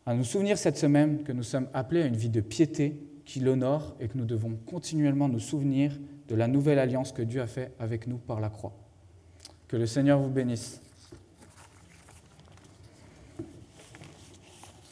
à 0.06 0.16
nous 0.16 0.24
souvenir 0.24 0.58
cette 0.58 0.78
semaine 0.78 1.22
que 1.24 1.32
nous 1.32 1.44
sommes 1.44 1.68
appelés 1.74 2.02
à 2.02 2.06
une 2.08 2.16
vie 2.16 2.30
de 2.30 2.42
piété 2.42 2.98
qui 3.26 3.42
l'honore 3.42 3.96
et 4.00 4.08
que 4.08 4.18
nous 4.18 4.26
devons 4.26 4.58
continuellement 4.66 5.28
nous 5.28 5.40
souvenir 5.40 6.00
de 6.28 6.36
la 6.36 6.48
nouvelle 6.48 6.80
alliance 6.80 7.12
que 7.12 7.22
Dieu 7.22 7.42
a 7.42 7.48
faite 7.48 7.74
avec 7.78 8.08
nous 8.08 8.18
par 8.18 8.40
la 8.40 8.50
croix. 8.50 8.74
Que 9.68 9.78
le 9.78 9.86
Seigneur 9.86 10.20
vous 10.20 10.30
bénisse. 10.30 10.82